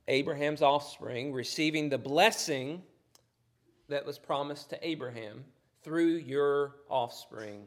Abraham's 0.09 0.63
offspring, 0.63 1.33
receiving 1.33 1.89
the 1.89 1.99
blessing 1.99 2.83
that 3.89 4.07
was 4.07 4.19
promised 4.19 4.71
to 4.71 4.87
Abraham 4.89 5.45
through 5.83 6.17
your 6.17 6.77
offspring, 6.89 7.67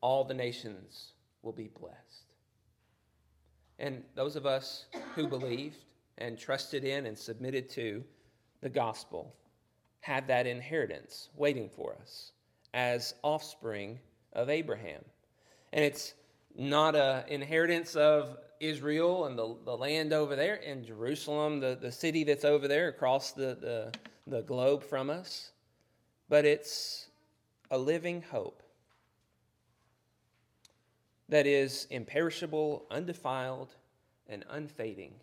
all 0.00 0.24
the 0.24 0.34
nations 0.34 1.12
will 1.42 1.52
be 1.52 1.68
blessed. 1.68 2.29
And 3.80 4.04
those 4.14 4.36
of 4.36 4.44
us 4.44 4.84
who 5.14 5.26
believed 5.26 5.78
and 6.18 6.38
trusted 6.38 6.84
in 6.84 7.06
and 7.06 7.18
submitted 7.18 7.70
to 7.70 8.04
the 8.60 8.68
gospel 8.68 9.34
have 10.02 10.26
that 10.26 10.46
inheritance 10.46 11.30
waiting 11.34 11.68
for 11.68 11.96
us 12.00 12.32
as 12.74 13.14
offspring 13.22 13.98
of 14.34 14.50
Abraham. 14.50 15.02
And 15.72 15.82
it's 15.82 16.12
not 16.54 16.94
an 16.94 17.24
inheritance 17.28 17.96
of 17.96 18.36
Israel 18.60 19.24
and 19.24 19.38
the, 19.38 19.56
the 19.64 19.76
land 19.76 20.12
over 20.12 20.36
there 20.36 20.56
in 20.56 20.84
Jerusalem, 20.84 21.60
the, 21.60 21.78
the 21.80 21.90
city 21.90 22.22
that's 22.22 22.44
over 22.44 22.68
there 22.68 22.88
across 22.88 23.32
the, 23.32 23.56
the, 23.60 23.92
the 24.26 24.42
globe 24.42 24.84
from 24.84 25.08
us, 25.08 25.52
but 26.28 26.44
it's 26.44 27.08
a 27.70 27.78
living 27.78 28.22
hope 28.30 28.62
that 31.30 31.46
is 31.46 31.86
imperishable, 31.90 32.84
undefiled, 32.90 33.74
and 34.28 34.44
unfading, 34.50 35.14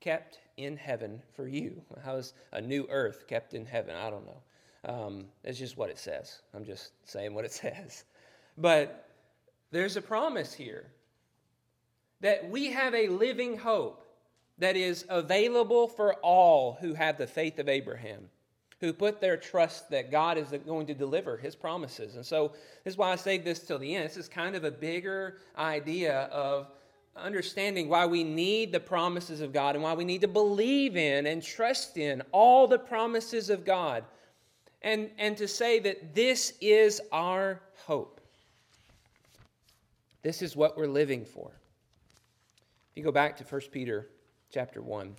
kept 0.00 0.40
in 0.56 0.76
heaven 0.76 1.22
for 1.34 1.48
you. 1.48 1.80
How's 2.04 2.34
a 2.52 2.60
new 2.60 2.86
earth 2.90 3.26
kept 3.26 3.54
in 3.54 3.64
heaven? 3.64 3.96
I 3.96 4.10
don't 4.10 4.26
know. 4.26 4.42
Um, 4.84 5.24
it's 5.42 5.58
just 5.58 5.76
what 5.76 5.90
it 5.90 5.98
says. 5.98 6.40
I'm 6.54 6.64
just 6.64 6.90
saying 7.04 7.34
what 7.34 7.44
it 7.44 7.52
says. 7.64 8.04
But 8.58 9.08
there's 9.70 9.96
a 9.96 10.02
promise 10.02 10.52
here 10.52 10.86
that 12.20 12.48
we 12.50 12.72
have 12.72 12.94
a 12.94 13.08
living 13.08 13.56
hope 13.56 14.04
that 14.58 14.76
is 14.76 15.04
available 15.08 15.86
for 15.86 16.14
all 16.14 16.78
who 16.80 16.94
have 16.94 17.18
the 17.18 17.26
faith 17.26 17.58
of 17.58 17.68
Abraham 17.68 18.28
who 18.80 18.92
put 18.92 19.20
their 19.20 19.36
trust 19.36 19.90
that 19.90 20.10
God 20.10 20.36
is 20.36 20.48
going 20.66 20.86
to 20.86 20.94
deliver 20.94 21.36
his 21.36 21.56
promises. 21.56 22.16
And 22.16 22.24
so 22.24 22.52
this 22.84 22.92
is 22.94 22.98
why 22.98 23.12
I 23.12 23.16
say 23.16 23.38
this 23.38 23.60
till 23.60 23.78
the 23.78 23.94
end. 23.94 24.08
This 24.08 24.16
is 24.16 24.28
kind 24.28 24.54
of 24.54 24.64
a 24.64 24.70
bigger 24.70 25.38
idea 25.56 26.24
of 26.24 26.68
understanding 27.16 27.88
why 27.88 28.04
we 28.04 28.22
need 28.22 28.72
the 28.72 28.80
promises 28.80 29.40
of 29.40 29.52
God 29.52 29.74
and 29.74 29.82
why 29.82 29.94
we 29.94 30.04
need 30.04 30.20
to 30.20 30.28
believe 30.28 30.96
in 30.96 31.26
and 31.26 31.42
trust 31.42 31.96
in 31.96 32.22
all 32.32 32.66
the 32.66 32.78
promises 32.78 33.48
of 33.48 33.64
God. 33.64 34.04
And, 34.82 35.10
and 35.18 35.36
to 35.38 35.48
say 35.48 35.78
that 35.80 36.14
this 36.14 36.52
is 36.60 37.00
our 37.12 37.62
hope. 37.86 38.20
This 40.22 40.42
is 40.42 40.54
what 40.54 40.76
we're 40.76 40.86
living 40.86 41.24
for. 41.24 41.50
If 42.90 42.98
you 42.98 43.04
go 43.04 43.12
back 43.12 43.36
to 43.38 43.44
1 43.44 43.60
Peter 43.72 44.08
chapter 44.50 44.82
1. 44.82 45.14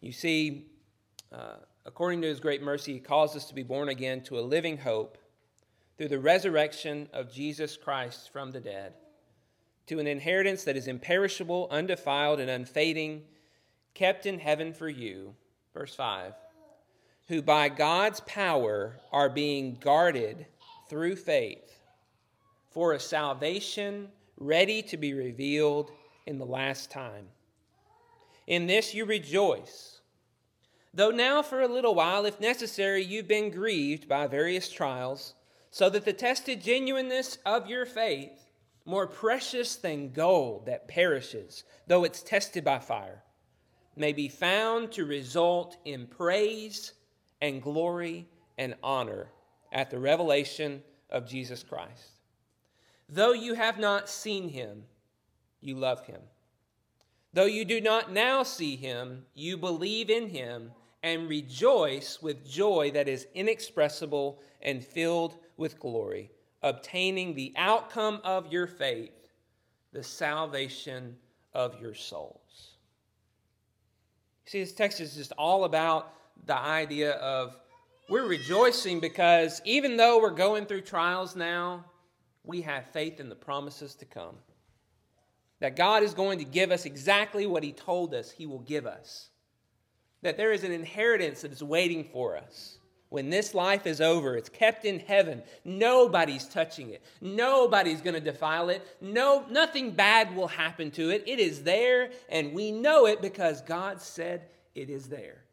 You 0.00 0.12
see, 0.12 0.66
uh, 1.32 1.56
according 1.84 2.22
to 2.22 2.28
his 2.28 2.40
great 2.40 2.62
mercy, 2.62 2.94
he 2.94 3.00
caused 3.00 3.36
us 3.36 3.46
to 3.46 3.54
be 3.54 3.62
born 3.62 3.88
again 3.88 4.22
to 4.24 4.38
a 4.38 4.40
living 4.40 4.78
hope 4.78 5.18
through 5.96 6.08
the 6.08 6.18
resurrection 6.18 7.08
of 7.12 7.32
Jesus 7.32 7.76
Christ 7.76 8.30
from 8.30 8.52
the 8.52 8.60
dead, 8.60 8.94
to 9.86 9.98
an 9.98 10.06
inheritance 10.06 10.64
that 10.64 10.76
is 10.76 10.88
imperishable, 10.88 11.68
undefiled, 11.70 12.40
and 12.40 12.50
unfading, 12.50 13.22
kept 13.94 14.26
in 14.26 14.38
heaven 14.38 14.72
for 14.72 14.88
you. 14.88 15.34
Verse 15.72 15.94
5 15.94 16.34
Who 17.28 17.40
by 17.40 17.68
God's 17.68 18.20
power 18.20 19.00
are 19.12 19.30
being 19.30 19.78
guarded 19.80 20.46
through 20.88 21.16
faith 21.16 21.80
for 22.70 22.92
a 22.92 23.00
salvation 23.00 24.08
ready 24.36 24.82
to 24.82 24.96
be 24.98 25.14
revealed 25.14 25.90
in 26.26 26.38
the 26.38 26.44
last 26.44 26.90
time. 26.90 27.28
In 28.46 28.66
this 28.66 28.94
you 28.94 29.04
rejoice 29.04 29.96
Though 30.96 31.10
now, 31.10 31.42
for 31.42 31.60
a 31.60 31.68
little 31.68 31.94
while, 31.94 32.24
if 32.24 32.40
necessary, 32.40 33.04
you've 33.04 33.28
been 33.28 33.50
grieved 33.50 34.08
by 34.08 34.26
various 34.26 34.70
trials, 34.70 35.34
so 35.70 35.90
that 35.90 36.06
the 36.06 36.12
tested 36.14 36.62
genuineness 36.62 37.36
of 37.44 37.68
your 37.68 37.84
faith, 37.84 38.50
more 38.86 39.06
precious 39.06 39.76
than 39.76 40.12
gold 40.12 40.64
that 40.64 40.88
perishes, 40.88 41.64
though 41.86 42.04
it's 42.04 42.22
tested 42.22 42.64
by 42.64 42.78
fire, 42.78 43.22
may 43.94 44.14
be 44.14 44.28
found 44.30 44.90
to 44.92 45.04
result 45.04 45.76
in 45.84 46.06
praise 46.06 46.94
and 47.42 47.62
glory 47.62 48.26
and 48.56 48.74
honor 48.82 49.28
at 49.72 49.90
the 49.90 49.98
revelation 49.98 50.82
of 51.10 51.28
Jesus 51.28 51.62
Christ. 51.62 52.22
Though 53.06 53.34
you 53.34 53.52
have 53.52 53.78
not 53.78 54.08
seen 54.08 54.48
him, 54.48 54.84
you 55.60 55.76
love 55.76 56.06
him. 56.06 56.22
Though 57.36 57.44
you 57.44 57.66
do 57.66 57.82
not 57.82 58.10
now 58.10 58.44
see 58.44 58.76
him, 58.76 59.26
you 59.34 59.58
believe 59.58 60.08
in 60.08 60.30
him 60.30 60.72
and 61.02 61.28
rejoice 61.28 62.22
with 62.22 62.48
joy 62.48 62.92
that 62.92 63.08
is 63.08 63.26
inexpressible 63.34 64.40
and 64.62 64.82
filled 64.82 65.36
with 65.58 65.78
glory, 65.78 66.30
obtaining 66.62 67.34
the 67.34 67.52
outcome 67.54 68.22
of 68.24 68.50
your 68.50 68.66
faith, 68.66 69.28
the 69.92 70.02
salvation 70.02 71.14
of 71.52 71.78
your 71.78 71.92
souls. 71.92 72.78
See, 74.46 74.60
this 74.60 74.72
text 74.72 75.02
is 75.02 75.14
just 75.14 75.32
all 75.32 75.64
about 75.64 76.14
the 76.46 76.56
idea 76.56 77.16
of 77.16 77.54
we're 78.08 78.26
rejoicing 78.26 78.98
because 78.98 79.60
even 79.66 79.98
though 79.98 80.22
we're 80.22 80.30
going 80.30 80.64
through 80.64 80.80
trials 80.80 81.36
now, 81.36 81.84
we 82.44 82.62
have 82.62 82.86
faith 82.92 83.20
in 83.20 83.28
the 83.28 83.36
promises 83.36 83.94
to 83.96 84.06
come. 84.06 84.36
That 85.60 85.76
God 85.76 86.02
is 86.02 86.14
going 86.14 86.38
to 86.38 86.44
give 86.44 86.70
us 86.70 86.84
exactly 86.84 87.46
what 87.46 87.62
He 87.62 87.72
told 87.72 88.14
us 88.14 88.30
He 88.30 88.46
will 88.46 88.60
give 88.60 88.86
us 88.86 89.30
that 90.26 90.36
there 90.36 90.52
is 90.52 90.64
an 90.64 90.72
inheritance 90.72 91.42
that 91.42 91.52
is 91.52 91.62
waiting 91.62 92.02
for 92.02 92.36
us. 92.36 92.78
When 93.10 93.30
this 93.30 93.54
life 93.54 93.86
is 93.86 94.00
over, 94.00 94.36
it's 94.36 94.48
kept 94.48 94.84
in 94.84 94.98
heaven. 94.98 95.40
Nobody's 95.64 96.48
touching 96.48 96.90
it. 96.90 97.04
Nobody's 97.20 98.00
going 98.00 98.14
to 98.14 98.20
defile 98.20 98.68
it. 98.68 98.84
No, 99.00 99.46
nothing 99.48 99.92
bad 99.92 100.34
will 100.34 100.48
happen 100.48 100.90
to 100.92 101.10
it. 101.10 101.22
It 101.26 101.38
is 101.38 101.62
there, 101.62 102.10
and 102.28 102.52
we 102.52 102.72
know 102.72 103.06
it 103.06 103.22
because 103.22 103.62
God 103.62 104.00
said 104.00 104.48
it 104.74 104.90
is 104.90 105.08
there. 105.08 105.44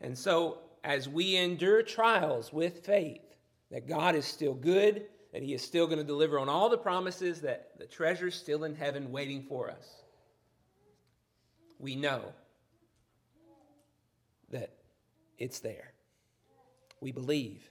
And 0.00 0.18
so, 0.18 0.58
as 0.82 1.08
we 1.08 1.36
endure 1.36 1.82
trials 1.82 2.52
with 2.52 2.84
faith, 2.84 3.22
that 3.70 3.86
God 3.86 4.16
is 4.16 4.26
still 4.26 4.54
good, 4.54 5.06
that 5.34 5.42
He 5.42 5.52
is 5.52 5.62
still 5.62 5.86
going 5.88 5.98
to 5.98 6.04
deliver 6.04 6.38
on 6.38 6.48
all 6.48 6.68
the 6.68 6.78
promises, 6.78 7.40
that 7.40 7.70
the 7.76 7.86
treasure's 7.86 8.36
still 8.36 8.62
in 8.62 8.76
heaven 8.76 9.10
waiting 9.10 9.42
for 9.42 9.68
us, 9.68 10.02
we 11.80 11.96
know 11.96 12.22
that 14.50 14.70
it's 15.36 15.58
there. 15.58 15.92
We 17.00 17.10
believe 17.10 17.68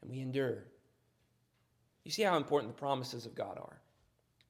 and 0.00 0.10
we 0.10 0.20
endure. 0.20 0.62
You 2.04 2.12
see 2.12 2.22
how 2.22 2.36
important 2.36 2.76
the 2.76 2.80
promises 2.80 3.26
of 3.26 3.34
God 3.34 3.58
are 3.58 3.80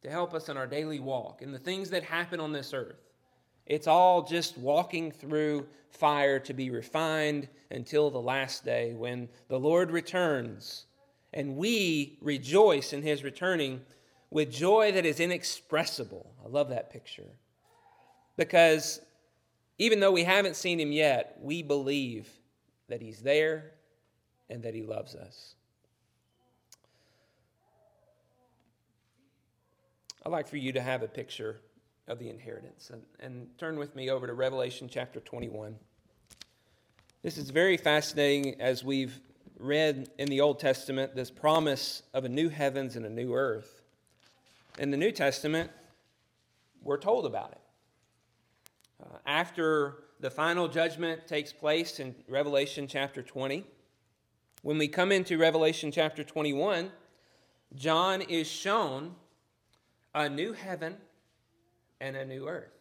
to 0.02 0.10
help 0.10 0.34
us 0.34 0.50
in 0.50 0.58
our 0.58 0.66
daily 0.66 1.00
walk 1.00 1.40
and 1.40 1.54
the 1.54 1.58
things 1.58 1.88
that 1.90 2.04
happen 2.04 2.40
on 2.40 2.52
this 2.52 2.74
earth. 2.74 3.00
It's 3.64 3.86
all 3.86 4.22
just 4.22 4.58
walking 4.58 5.10
through 5.10 5.66
fire 5.88 6.38
to 6.40 6.52
be 6.52 6.68
refined 6.68 7.48
until 7.70 8.10
the 8.10 8.20
last 8.20 8.66
day 8.66 8.92
when 8.92 9.30
the 9.48 9.58
Lord 9.58 9.90
returns 9.90 10.84
and 11.34 11.56
we 11.56 12.16
rejoice 12.22 12.92
in 12.92 13.02
his 13.02 13.24
returning 13.24 13.82
with 14.30 14.50
joy 14.50 14.92
that 14.92 15.04
is 15.04 15.20
inexpressible. 15.20 16.32
I 16.44 16.48
love 16.48 16.70
that 16.70 16.90
picture. 16.90 17.28
Because 18.36 19.00
even 19.78 20.00
though 20.00 20.12
we 20.12 20.22
haven't 20.22 20.56
seen 20.56 20.78
him 20.78 20.92
yet, 20.92 21.36
we 21.42 21.62
believe 21.62 22.28
that 22.88 23.02
he's 23.02 23.20
there 23.20 23.72
and 24.48 24.62
that 24.62 24.74
he 24.74 24.82
loves 24.82 25.16
us. 25.16 25.56
I'd 30.24 30.32
like 30.32 30.48
for 30.48 30.56
you 30.56 30.72
to 30.72 30.80
have 30.80 31.02
a 31.02 31.08
picture 31.08 31.60
of 32.06 32.18
the 32.18 32.30
inheritance 32.30 32.90
and, 32.90 33.02
and 33.18 33.48
turn 33.58 33.76
with 33.76 33.96
me 33.96 34.08
over 34.08 34.26
to 34.26 34.34
Revelation 34.34 34.88
chapter 34.88 35.20
21. 35.20 35.74
This 37.22 37.38
is 37.38 37.50
very 37.50 37.76
fascinating 37.76 38.60
as 38.60 38.84
we've 38.84 39.20
read 39.58 40.10
in 40.18 40.28
the 40.28 40.40
Old 40.40 40.58
Testament 40.58 41.14
this 41.14 41.30
promise 41.30 42.02
of 42.12 42.24
a 42.24 42.28
new 42.28 42.48
heavens 42.48 42.96
and 42.96 43.06
a 43.06 43.10
new 43.10 43.34
earth. 43.34 43.82
In 44.78 44.90
the 44.90 44.96
New 44.96 45.12
Testament, 45.12 45.70
we're 46.82 46.98
told 46.98 47.26
about 47.26 47.52
it. 47.52 47.60
Uh, 49.02 49.18
after 49.26 50.04
the 50.20 50.30
final 50.30 50.68
judgment 50.68 51.26
takes 51.26 51.52
place 51.52 52.00
in 52.00 52.14
Revelation 52.28 52.86
chapter 52.88 53.22
20, 53.22 53.64
when 54.62 54.78
we 54.78 54.88
come 54.88 55.12
into 55.12 55.38
Revelation 55.38 55.92
chapter 55.92 56.24
21, 56.24 56.90
John 57.74 58.22
is 58.22 58.46
shown 58.46 59.14
a 60.14 60.28
new 60.28 60.52
heaven 60.52 60.96
and 62.00 62.16
a 62.16 62.24
new 62.24 62.48
earth. 62.48 62.72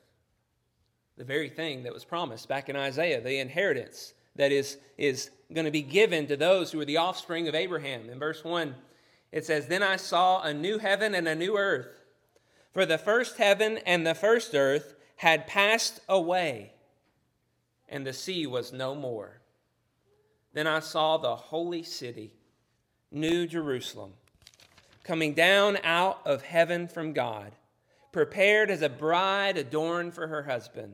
The 1.17 1.23
very 1.23 1.49
thing 1.49 1.83
that 1.83 1.93
was 1.93 2.05
promised 2.05 2.47
back 2.47 2.69
in 2.69 2.75
Isaiah, 2.75 3.21
the 3.21 3.39
inheritance 3.39 4.13
that 4.35 4.51
is, 4.51 4.77
is 4.97 5.29
going 5.53 5.65
to 5.65 5.71
be 5.71 5.81
given 5.81 6.27
to 6.27 6.37
those 6.37 6.71
who 6.71 6.79
are 6.79 6.85
the 6.85 6.97
offspring 6.97 7.47
of 7.47 7.55
Abraham. 7.55 8.09
In 8.09 8.19
verse 8.19 8.43
1, 8.43 8.75
it 9.31 9.45
says, 9.45 9.67
Then 9.67 9.83
I 9.83 9.95
saw 9.95 10.41
a 10.41 10.53
new 10.53 10.79
heaven 10.79 11.15
and 11.15 11.27
a 11.27 11.35
new 11.35 11.57
earth, 11.57 11.87
for 12.71 12.85
the 12.85 12.97
first 12.97 13.37
heaven 13.37 13.79
and 13.85 14.05
the 14.05 14.15
first 14.15 14.55
earth 14.55 14.95
had 15.17 15.47
passed 15.47 15.99
away, 16.09 16.73
and 17.87 18.05
the 18.05 18.13
sea 18.13 18.47
was 18.47 18.73
no 18.73 18.95
more. 18.95 19.41
Then 20.53 20.67
I 20.67 20.79
saw 20.79 21.17
the 21.17 21.35
holy 21.35 21.83
city, 21.83 22.33
New 23.11 23.47
Jerusalem, 23.47 24.13
coming 25.03 25.33
down 25.33 25.77
out 25.83 26.21
of 26.25 26.43
heaven 26.43 26.87
from 26.87 27.13
God, 27.13 27.53
prepared 28.11 28.69
as 28.69 28.81
a 28.81 28.89
bride 28.89 29.57
adorned 29.57 30.13
for 30.13 30.27
her 30.27 30.43
husband. 30.43 30.93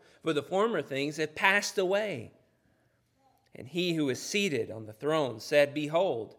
for 0.23 0.33
the 0.33 0.43
former 0.43 0.81
things 0.81 1.17
have 1.17 1.35
passed 1.35 1.77
away. 1.77 2.31
And 3.55 3.67
he 3.67 3.93
who 3.93 4.09
is 4.09 4.21
seated 4.21 4.71
on 4.71 4.85
the 4.85 4.93
throne 4.93 5.39
said, 5.39 5.73
Behold, 5.73 6.35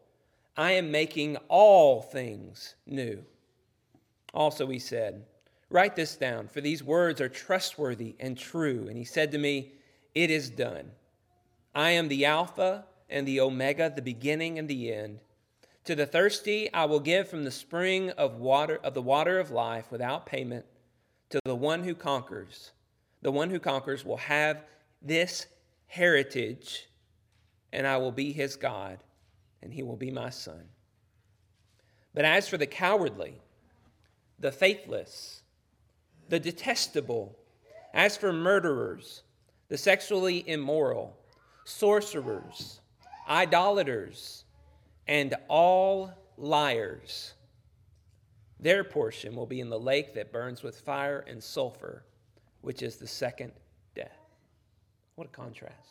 I 0.57 0.73
am 0.73 0.91
making 0.91 1.37
all 1.49 2.01
things 2.01 2.75
new. 2.87 3.25
Also, 4.33 4.67
he 4.69 4.79
said, 4.79 5.25
Write 5.69 5.97
this 5.97 6.17
down, 6.17 6.49
for 6.49 6.61
these 6.61 6.83
words 6.83 7.21
are 7.21 7.29
trustworthy 7.29 8.15
and 8.21 8.37
true. 8.37 8.87
And 8.89 8.97
he 8.97 9.05
said 9.05 9.33
to 9.33 9.39
me, 9.39 9.73
It 10.15 10.31
is 10.31 10.51
done. 10.51 10.93
I 11.75 11.91
am 11.91 12.09
the 12.09 12.27
Alpha 12.27 12.85
and 13.09 13.27
the 13.27 13.41
Omega, 13.41 13.93
the 13.95 14.03
beginning 14.03 14.59
and 14.59 14.69
the 14.69 14.93
end. 14.93 15.21
To 15.85 15.95
the 15.95 16.07
thirsty 16.07 16.73
I 16.73 16.85
will 16.85 17.01
give 17.01 17.29
from 17.29 17.45
the 17.45 17.51
spring 17.51 18.11
of 18.11 18.37
water 18.37 18.79
of 18.85 18.95
the 18.95 19.03
water 19.03 19.39
of 19.39 19.51
life 19.51 19.91
without 19.91 20.27
payment 20.27 20.65
to 21.31 21.41
the 21.45 21.57
one 21.57 21.83
who 21.83 21.95
conquers 21.95 22.73
the 23.23 23.33
one 23.33 23.51
who 23.51 23.61
conquers, 23.61 24.05
will 24.05 24.19
have 24.19 24.65
this 25.01 25.47
heritage, 25.87 26.89
and 27.73 27.87
I 27.87 27.97
will 27.97 28.13
be 28.13 28.33
his 28.33 28.57
God, 28.57 28.99
and 29.63 29.73
he 29.73 29.83
will 29.83 29.97
be 29.97 30.11
my 30.11 30.31
son. 30.31 30.65
But 32.13 32.25
as 32.25 32.49
for 32.49 32.59
the 32.59 32.67
cowardly, 32.67 33.41
the 34.39 34.53
faithless, 34.53 35.43
the 36.29 36.41
detestable, 36.41 37.39
as 37.95 38.17
for 38.17 38.33
murderers, 38.33 39.23
the 39.69 39.79
sexually 39.79 40.47
immoral, 40.49 41.17
sorcerers, 41.65 42.81
idolaters, 43.29 44.45
and 45.07 45.35
all 45.49 46.13
liars, 46.37 47.35
their 48.59 48.85
portion 48.85 49.35
will 49.35 49.47
be 49.47 49.61
in 49.61 49.71
the 49.71 49.79
lake 49.79 50.15
that 50.15 50.33
burns 50.33 50.63
with 50.63 50.81
fire 50.81 51.25
and 51.29 51.43
sulfur 51.43 52.05
which 52.63 52.83
is 52.83 52.97
the 52.97 53.07
second 53.07 53.53
death. 53.95 54.19
What 55.17 55.27
a 55.27 55.31
contrast. 55.31 55.91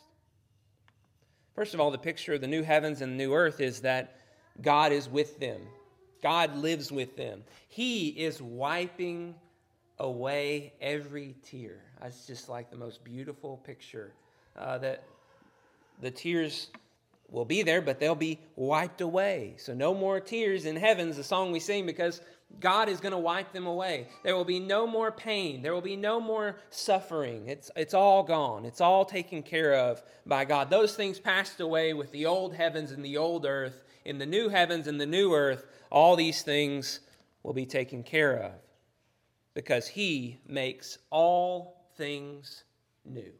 First 1.54 1.74
of 1.74 1.80
all, 1.80 1.90
the 1.90 1.98
picture 1.98 2.34
of 2.34 2.40
the 2.40 2.46
new 2.46 2.62
heavens 2.62 3.02
and 3.02 3.12
the 3.12 3.16
new 3.16 3.34
earth 3.34 3.60
is 3.60 3.80
that 3.80 4.16
God 4.60 4.92
is 4.92 5.08
with 5.08 5.38
them, 5.38 5.60
God 6.22 6.56
lives 6.56 6.90
with 6.90 7.16
them. 7.16 7.44
He 7.68 8.08
is 8.08 8.40
wiping 8.42 9.34
away 9.98 10.72
every 10.80 11.36
tear. 11.42 11.80
That's 12.00 12.26
just 12.26 12.48
like 12.48 12.70
the 12.70 12.76
most 12.76 13.04
beautiful 13.04 13.58
picture 13.58 14.12
uh, 14.56 14.78
that 14.78 15.04
the 16.00 16.10
tears 16.10 16.68
will 17.28 17.44
be 17.44 17.62
there, 17.62 17.80
but 17.80 17.98
they'll 17.98 18.14
be 18.14 18.38
wiped 18.56 19.00
away. 19.00 19.54
So, 19.56 19.72
no 19.72 19.94
more 19.94 20.20
tears 20.20 20.66
in 20.66 20.76
heaven's 20.76 21.16
the 21.16 21.24
song 21.24 21.52
we 21.52 21.60
sing 21.60 21.86
because 21.86 22.20
God 22.60 22.88
is 22.88 23.00
going 23.00 23.12
to 23.12 23.18
wipe 23.18 23.52
them 23.52 23.66
away. 23.66 24.08
There 24.22 24.36
will 24.36 24.44
be 24.44 24.60
no 24.60 24.86
more 24.86 25.10
pain. 25.10 25.62
There 25.62 25.74
will 25.74 25.80
be 25.80 25.96
no 25.96 26.20
more 26.20 26.56
suffering. 26.70 27.48
It's, 27.48 27.70
it's 27.76 27.94
all 27.94 28.22
gone. 28.22 28.64
It's 28.64 28.80
all 28.80 29.04
taken 29.04 29.42
care 29.42 29.74
of 29.74 30.02
by 30.26 30.44
God. 30.44 30.70
Those 30.70 30.94
things 30.94 31.18
passed 31.18 31.60
away 31.60 31.94
with 31.94 32.12
the 32.12 32.26
old 32.26 32.54
heavens 32.54 32.92
and 32.92 33.04
the 33.04 33.16
old 33.16 33.46
earth. 33.46 33.84
In 34.04 34.18
the 34.18 34.26
new 34.26 34.48
heavens 34.48 34.86
and 34.86 35.00
the 35.00 35.06
new 35.06 35.32
earth, 35.32 35.66
all 35.90 36.16
these 36.16 36.42
things 36.42 37.00
will 37.42 37.52
be 37.52 37.66
taken 37.66 38.02
care 38.02 38.36
of 38.36 38.52
because 39.54 39.86
He 39.86 40.38
makes 40.46 40.98
all 41.10 41.86
things 41.96 42.64
new. 43.04 43.32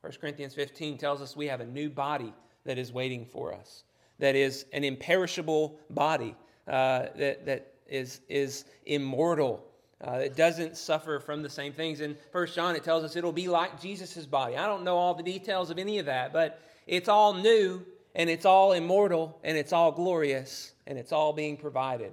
1 0.00 0.12
Corinthians 0.20 0.54
15 0.54 0.98
tells 0.98 1.20
us 1.20 1.36
we 1.36 1.46
have 1.46 1.60
a 1.60 1.66
new 1.66 1.90
body 1.90 2.32
that 2.64 2.78
is 2.78 2.92
waiting 2.92 3.26
for 3.26 3.52
us, 3.52 3.84
that 4.18 4.34
is 4.34 4.66
an 4.72 4.84
imperishable 4.84 5.78
body 5.90 6.34
uh, 6.66 7.06
that, 7.16 7.46
that 7.46 7.74
is, 7.88 8.20
is 8.28 8.64
immortal. 8.86 9.64
Uh, 10.02 10.12
it 10.12 10.36
doesn't 10.36 10.76
suffer 10.76 11.18
from 11.18 11.42
the 11.42 11.50
same 11.50 11.72
things. 11.72 12.00
In 12.00 12.16
First 12.32 12.54
John, 12.54 12.74
it 12.74 12.84
tells 12.84 13.04
us 13.04 13.16
it'll 13.16 13.32
be 13.32 13.48
like 13.48 13.80
Jesus' 13.80 14.26
body. 14.26 14.56
I 14.56 14.66
don't 14.66 14.84
know 14.84 14.96
all 14.96 15.14
the 15.14 15.22
details 15.22 15.70
of 15.70 15.78
any 15.78 15.98
of 15.98 16.06
that, 16.06 16.32
but 16.32 16.60
it's 16.86 17.08
all 17.08 17.34
new 17.34 17.84
and 18.14 18.30
it's 18.30 18.44
all 18.44 18.72
immortal 18.72 19.38
and 19.44 19.56
it's 19.56 19.72
all 19.72 19.92
glorious 19.92 20.72
and 20.86 20.98
it's 20.98 21.12
all 21.12 21.32
being 21.32 21.56
provided 21.56 22.12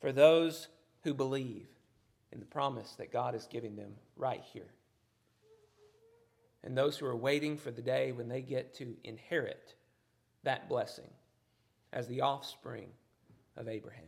for 0.00 0.12
those 0.12 0.68
who 1.02 1.14
believe 1.14 1.66
in 2.32 2.40
the 2.40 2.46
promise 2.46 2.92
that 2.98 3.12
God 3.12 3.34
is 3.34 3.46
giving 3.50 3.76
them 3.76 3.92
right 4.16 4.42
here. 4.52 4.68
And 6.62 6.76
those 6.76 6.98
who 6.98 7.06
are 7.06 7.16
waiting 7.16 7.56
for 7.56 7.70
the 7.70 7.82
day 7.82 8.12
when 8.12 8.28
they 8.28 8.42
get 8.42 8.74
to 8.74 8.96
inherit 9.04 9.74
that 10.42 10.68
blessing 10.68 11.08
as 11.92 12.06
the 12.08 12.20
offspring 12.20 12.88
of 13.56 13.68
Abraham. 13.68 14.04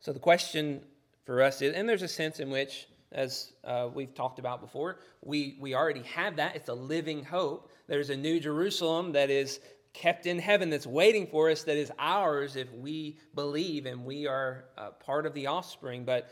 So 0.00 0.12
the 0.12 0.18
question 0.18 0.82
for 1.24 1.42
us 1.42 1.60
is, 1.60 1.74
and 1.74 1.88
there's 1.88 2.02
a 2.02 2.08
sense 2.08 2.40
in 2.40 2.50
which, 2.50 2.88
as 3.12 3.52
uh, 3.64 3.88
we've 3.92 4.14
talked 4.14 4.38
about 4.38 4.60
before, 4.60 5.00
we, 5.22 5.56
we 5.60 5.74
already 5.74 6.02
have 6.02 6.36
that. 6.36 6.56
It's 6.56 6.68
a 6.68 6.74
living 6.74 7.24
hope. 7.24 7.70
There's 7.86 8.10
a 8.10 8.16
new 8.16 8.40
Jerusalem 8.40 9.12
that 9.12 9.30
is 9.30 9.60
kept 9.92 10.26
in 10.26 10.38
heaven 10.38 10.70
that's 10.70 10.86
waiting 10.86 11.26
for 11.26 11.50
us 11.50 11.64
that 11.64 11.76
is 11.76 11.90
ours 11.98 12.56
if 12.56 12.72
we 12.72 13.18
believe 13.34 13.86
and 13.86 14.04
we 14.04 14.26
are 14.26 14.66
uh, 14.76 14.90
part 14.90 15.26
of 15.26 15.34
the 15.34 15.46
offspring. 15.46 16.04
But 16.04 16.30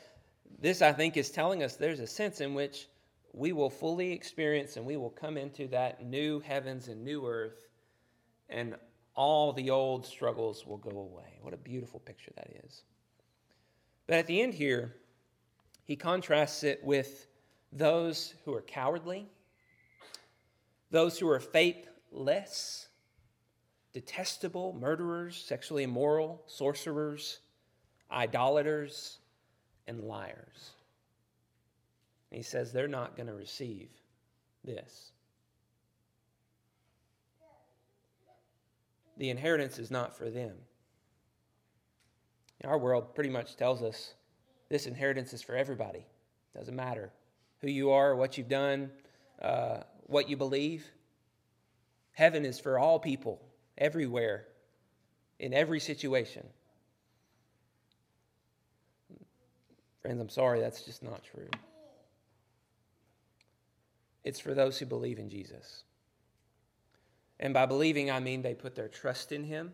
this, 0.61 0.83
I 0.83 0.93
think, 0.93 1.17
is 1.17 1.31
telling 1.31 1.63
us 1.63 1.77
there's 1.77 2.01
a 2.01 2.07
sense 2.07 2.41
in 2.41 2.55
which 2.55 2.89
we 3.33 3.53
will 3.53 3.71
fully 3.71 4.13
experience 4.13 4.77
and 4.77 4.87
we 4.87 4.97
will 4.97 5.11
come 5.11 5.37
into 5.37 5.69
that 5.69 6.05
new 6.05 6.41
heavens 6.41 6.89
and 6.89 7.05
new 7.05 7.27
earth, 7.27 7.69
and 8.49 8.77
all 9.17 9.53
the 9.53 9.71
old 9.71 10.07
struggles 10.07 10.67
will 10.67 10.77
go 10.77 10.91
away. 10.91 11.39
What 11.41 11.55
a 11.55 11.59
beautiful 11.59 12.01
picture 12.01 12.33
that 12.37 12.51
is. 12.65 12.83
But 14.07 14.19
at 14.19 14.27
the 14.27 14.41
end 14.41 14.55
here, 14.55 14.95
he 15.85 15.97
contrasts 15.97 16.63
it 16.63 16.85
with 16.85 17.27
those 17.73 18.35
who 18.45 18.55
are 18.55 18.63
cowardly, 18.63 19.27
those 20.91 21.19
who 21.19 21.29
are 21.29 21.41
faithless, 21.41 22.89
detestable, 23.93 24.77
murderers, 24.79 25.37
sexually 25.37 25.83
immoral, 25.83 26.43
sorcerers, 26.47 27.41
idolaters, 28.11 29.19
and 29.89 30.05
liars. 30.05 30.73
he 32.31 32.43
says 32.43 32.73
they're 32.73 32.89
not 32.89 33.17
going 33.17 33.29
to 33.29 33.35
receive 33.35 33.89
this. 34.65 35.13
The 39.17 39.31
inheritance 39.31 39.79
is 39.79 39.91
not 39.91 40.17
for 40.17 40.31
them. 40.31 40.55
Our 42.65 42.79
world 42.79 43.15
pretty 43.15 43.31
much 43.31 43.57
tells 43.57 43.83
us 43.83 44.15
this 44.69 44.87
inheritance 44.87 45.33
is 45.33 45.43
for 45.43 45.55
everybody. 45.55 46.07
Doesn't 46.55 46.75
matter 46.75 47.11
who 47.61 47.69
you 47.69 47.91
are, 47.91 48.17
what 48.17 48.37
you've 48.37 48.49
done, 48.49 48.91
uh, 49.41 49.79
what 50.05 50.29
you 50.29 50.37
believe. 50.37 50.87
Heaven 52.13 52.45
is 52.45 52.59
for 52.59 52.79
all 52.79 52.99
people, 52.99 53.41
everywhere, 53.77 54.47
in 55.39 55.53
every 55.53 55.81
situation. 55.81 56.47
Friends, 60.01 60.21
I'm 60.21 60.29
sorry, 60.29 60.61
that's 60.61 60.83
just 60.83 61.03
not 61.03 61.23
true. 61.25 61.49
It's 64.25 64.41
for 64.41 64.55
those 64.55 64.79
who 64.79 64.87
believe 64.87 65.19
in 65.19 65.29
Jesus. 65.29 65.85
And 67.41 67.53
by 67.55 67.67
believing, 67.67 68.11
I 68.11 68.21
mean 68.21 68.43
they 68.43 68.55
put 68.55 68.75
their 68.75 68.89
trust 68.89 69.33
in 69.33 69.45
Him. 69.45 69.73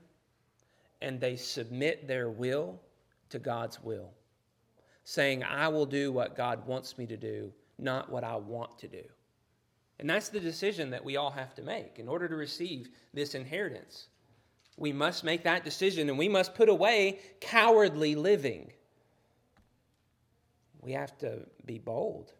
and 1.03 1.21
they 1.21 1.37
submit 1.37 2.07
their 2.07 2.31
will 2.31 2.81
to 3.29 3.39
God's 3.39 3.83
will, 3.83 4.11
saying, 5.05 5.43
I 5.43 5.69
will 5.69 5.87
do 5.87 6.13
what 6.13 6.37
God 6.37 6.67
wants 6.67 6.97
me 6.97 7.07
to 7.07 7.17
do, 7.17 7.53
not 7.79 8.11
what 8.11 8.25
I 8.25 8.37
want 8.37 8.79
to 8.79 8.89
do. 8.89 9.03
And 9.99 10.09
that's 10.09 10.29
the 10.29 10.41
decision 10.41 10.91
that 10.91 11.05
we 11.05 11.17
all 11.17 11.31
have 11.31 11.55
to 11.57 11.63
make 11.63 11.99
in 11.99 12.09
order 12.09 12.29
to 12.29 12.37
receive 12.37 12.89
this 13.13 13.35
inheritance. 13.35 14.09
We 14.77 14.93
must 14.93 15.25
make 15.25 15.45
that 15.45 15.65
decision 15.65 16.09
and 16.09 16.19
we 16.19 16.29
must 16.29 16.55
put 16.55 16.69
away 16.69 17.19
cowardly 17.41 18.15
living. 18.15 18.73
We 20.81 20.93
have 20.93 21.17
to 21.19 21.41
be 21.67 21.79
bold. 21.79 22.33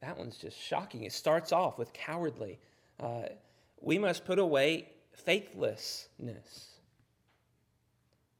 That 0.00 0.16
one's 0.18 0.38
just 0.38 0.58
shocking. 0.60 1.02
It 1.04 1.12
starts 1.12 1.52
off 1.52 1.78
with 1.78 1.92
cowardly. 1.92 2.58
Uh, 2.98 3.22
we 3.86 3.98
must 3.98 4.24
put 4.24 4.40
away 4.40 4.88
faithlessness. 5.12 6.70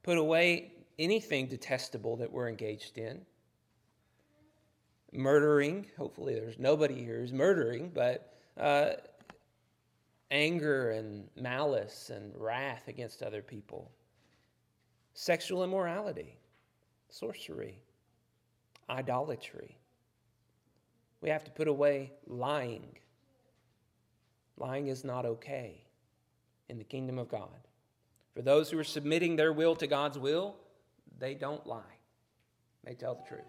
Put 0.02 0.18
away 0.18 0.72
anything 0.98 1.46
detestable 1.46 2.16
that 2.16 2.32
we're 2.32 2.48
engaged 2.48 2.98
in. 2.98 3.20
Murdering, 5.12 5.86
hopefully 5.96 6.34
there's 6.34 6.58
nobody 6.58 6.96
here 7.04 7.20
who's 7.20 7.32
murdering, 7.32 7.92
but 7.94 8.34
uh, 8.58 8.94
anger 10.32 10.90
and 10.90 11.28
malice 11.36 12.10
and 12.10 12.32
wrath 12.36 12.88
against 12.88 13.22
other 13.22 13.40
people. 13.40 13.92
Sexual 15.14 15.62
immorality, 15.62 16.40
sorcery, 17.08 17.80
idolatry. 18.90 19.78
We 21.20 21.28
have 21.28 21.44
to 21.44 21.52
put 21.52 21.68
away 21.68 22.14
lying. 22.26 22.98
Lying 24.58 24.88
is 24.88 25.04
not 25.04 25.26
okay 25.26 25.82
in 26.68 26.78
the 26.78 26.84
kingdom 26.84 27.18
of 27.18 27.28
God. 27.28 27.48
For 28.34 28.42
those 28.42 28.70
who 28.70 28.78
are 28.78 28.84
submitting 28.84 29.36
their 29.36 29.52
will 29.52 29.76
to 29.76 29.86
God's 29.86 30.18
will, 30.18 30.56
they 31.18 31.34
don't 31.34 31.66
lie, 31.66 31.80
they 32.84 32.94
tell 32.94 33.14
the 33.14 33.28
truth. 33.28 33.44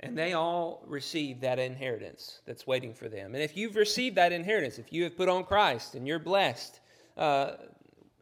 And 0.00 0.18
they 0.18 0.34
all 0.34 0.82
receive 0.86 1.40
that 1.40 1.58
inheritance 1.58 2.40
that's 2.46 2.66
waiting 2.66 2.92
for 2.92 3.08
them. 3.08 3.34
And 3.34 3.42
if 3.42 3.56
you've 3.56 3.76
received 3.76 4.16
that 4.16 4.32
inheritance, 4.32 4.78
if 4.78 4.92
you 4.92 5.04
have 5.04 5.16
put 5.16 5.28
on 5.28 5.44
Christ 5.44 5.94
and 5.94 6.06
you're 6.06 6.18
blessed 6.18 6.80
uh, 7.16 7.52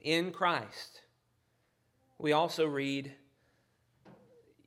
in 0.00 0.30
Christ, 0.30 1.00
we 2.18 2.32
also 2.32 2.66
read, 2.66 3.12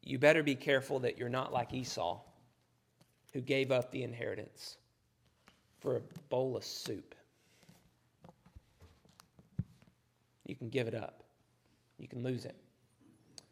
you 0.01 0.19
better 0.19 0.43
be 0.43 0.55
careful 0.55 0.99
that 0.99 1.17
you're 1.17 1.29
not 1.29 1.53
like 1.53 1.73
Esau, 1.73 2.19
who 3.31 3.39
gave 3.39 3.71
up 3.71 3.91
the 3.91 4.03
inheritance 4.03 4.75
for 5.85 5.97
a 5.97 6.01
bowl 6.29 6.57
of 6.57 6.63
soup. 6.63 7.13
You 10.47 10.55
can 10.55 10.69
give 10.69 10.87
it 10.87 10.95
up, 10.95 11.23
you 11.99 12.07
can 12.07 12.23
lose 12.23 12.43
it. 12.45 12.55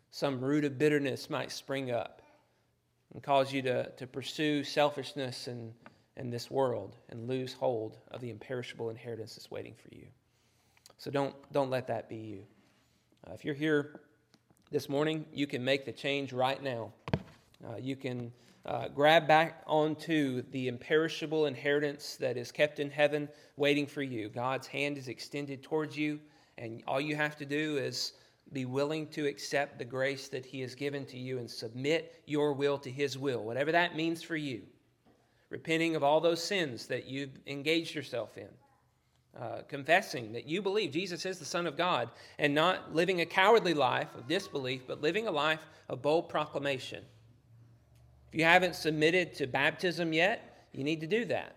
Some 0.09 0.41
root 0.41 0.65
of 0.65 0.79
bitterness 0.79 1.29
might 1.29 1.51
spring 1.51 1.91
up 1.91 2.23
and 3.13 3.21
cause 3.21 3.53
you 3.53 3.61
to, 3.61 3.87
to 3.91 4.07
pursue 4.07 4.63
selfishness 4.63 5.45
and, 5.45 5.73
and 6.17 6.33
this 6.33 6.49
world 6.49 6.95
and 7.09 7.27
lose 7.27 7.53
hold 7.53 7.99
of 8.09 8.19
the 8.19 8.31
imperishable 8.31 8.89
inheritance 8.89 9.35
that's 9.35 9.51
waiting 9.51 9.75
for 9.75 9.93
you. 9.95 10.07
So 10.97 11.11
don't, 11.11 11.35
don't 11.51 11.69
let 11.69 11.85
that 11.85 12.09
be 12.09 12.15
you. 12.15 12.43
Uh, 13.27 13.33
if 13.33 13.45
you're 13.45 13.53
here 13.53 13.99
this 14.71 14.89
morning, 14.89 15.23
you 15.31 15.45
can 15.45 15.63
make 15.63 15.85
the 15.85 15.91
change 15.91 16.33
right 16.33 16.63
now. 16.63 16.93
Uh, 17.63 17.77
you 17.79 17.95
can 17.95 18.31
uh, 18.65 18.87
grab 18.87 19.27
back 19.27 19.61
onto 19.67 20.41
the 20.51 20.67
imperishable 20.67 21.47
inheritance 21.47 22.15
that 22.15 22.37
is 22.37 22.51
kept 22.51 22.79
in 22.79 22.89
heaven 22.89 23.27
waiting 23.57 23.85
for 23.85 24.01
you. 24.01 24.29
God's 24.29 24.67
hand 24.67 24.97
is 24.97 25.09
extended 25.09 25.63
towards 25.63 25.97
you. 25.97 26.19
And 26.57 26.83
all 26.87 27.01
you 27.01 27.15
have 27.15 27.35
to 27.37 27.45
do 27.45 27.77
is 27.77 28.13
be 28.53 28.65
willing 28.65 29.07
to 29.07 29.25
accept 29.27 29.79
the 29.79 29.85
grace 29.85 30.29
that 30.29 30.45
He 30.45 30.61
has 30.61 30.75
given 30.75 31.05
to 31.07 31.17
you 31.17 31.39
and 31.39 31.49
submit 31.49 32.21
your 32.25 32.53
will 32.53 32.77
to 32.79 32.91
His 32.91 33.17
will, 33.17 33.43
whatever 33.43 33.71
that 33.71 33.95
means 33.95 34.21
for 34.23 34.35
you. 34.35 34.61
Repenting 35.49 35.95
of 35.95 36.03
all 36.03 36.21
those 36.21 36.43
sins 36.43 36.87
that 36.87 37.05
you've 37.05 37.37
engaged 37.47 37.93
yourself 37.95 38.37
in. 38.37 38.49
Uh, 39.39 39.63
confessing 39.67 40.31
that 40.31 40.45
you 40.47 40.61
believe 40.61 40.91
Jesus 40.91 41.25
is 41.25 41.39
the 41.39 41.45
Son 41.45 41.65
of 41.65 41.75
God 41.75 42.09
and 42.37 42.53
not 42.53 42.93
living 42.93 43.21
a 43.21 43.25
cowardly 43.25 43.73
life 43.73 44.13
of 44.15 44.27
disbelief, 44.27 44.83
but 44.87 45.01
living 45.01 45.27
a 45.27 45.31
life 45.31 45.67
of 45.89 46.03
bold 46.03 46.29
proclamation. 46.29 47.03
If 48.33 48.39
you 48.39 48.45
haven't 48.45 48.75
submitted 48.75 49.35
to 49.35 49.45
baptism 49.45 50.11
yet, 50.11 50.65
you 50.71 50.83
need 50.83 51.01
to 51.01 51.07
do 51.07 51.23
that. 51.25 51.55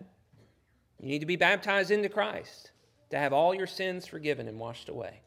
You 1.01 1.09
need 1.09 1.19
to 1.21 1.25
be 1.25 1.35
baptized 1.35 1.89
into 1.89 2.07
Christ 2.07 2.69
to 3.09 3.17
have 3.17 3.33
all 3.33 3.55
your 3.55 3.65
sins 3.65 4.05
forgiven 4.05 4.47
and 4.47 4.59
washed 4.59 4.87
away. 4.87 5.21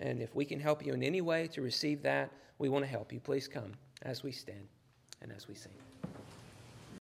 And 0.00 0.20
if 0.20 0.34
we 0.34 0.44
can 0.44 0.60
help 0.60 0.84
you 0.84 0.92
in 0.92 1.02
any 1.02 1.22
way 1.22 1.46
to 1.54 1.62
receive 1.62 2.02
that, 2.02 2.30
we 2.58 2.68
want 2.68 2.84
to 2.84 2.90
help 2.90 3.10
you. 3.10 3.20
Please 3.20 3.48
come 3.48 3.72
as 4.02 4.22
we 4.22 4.32
stand 4.32 4.68
and 5.22 5.32
as 5.32 5.48
we 5.48 5.54
sing. 5.54 5.72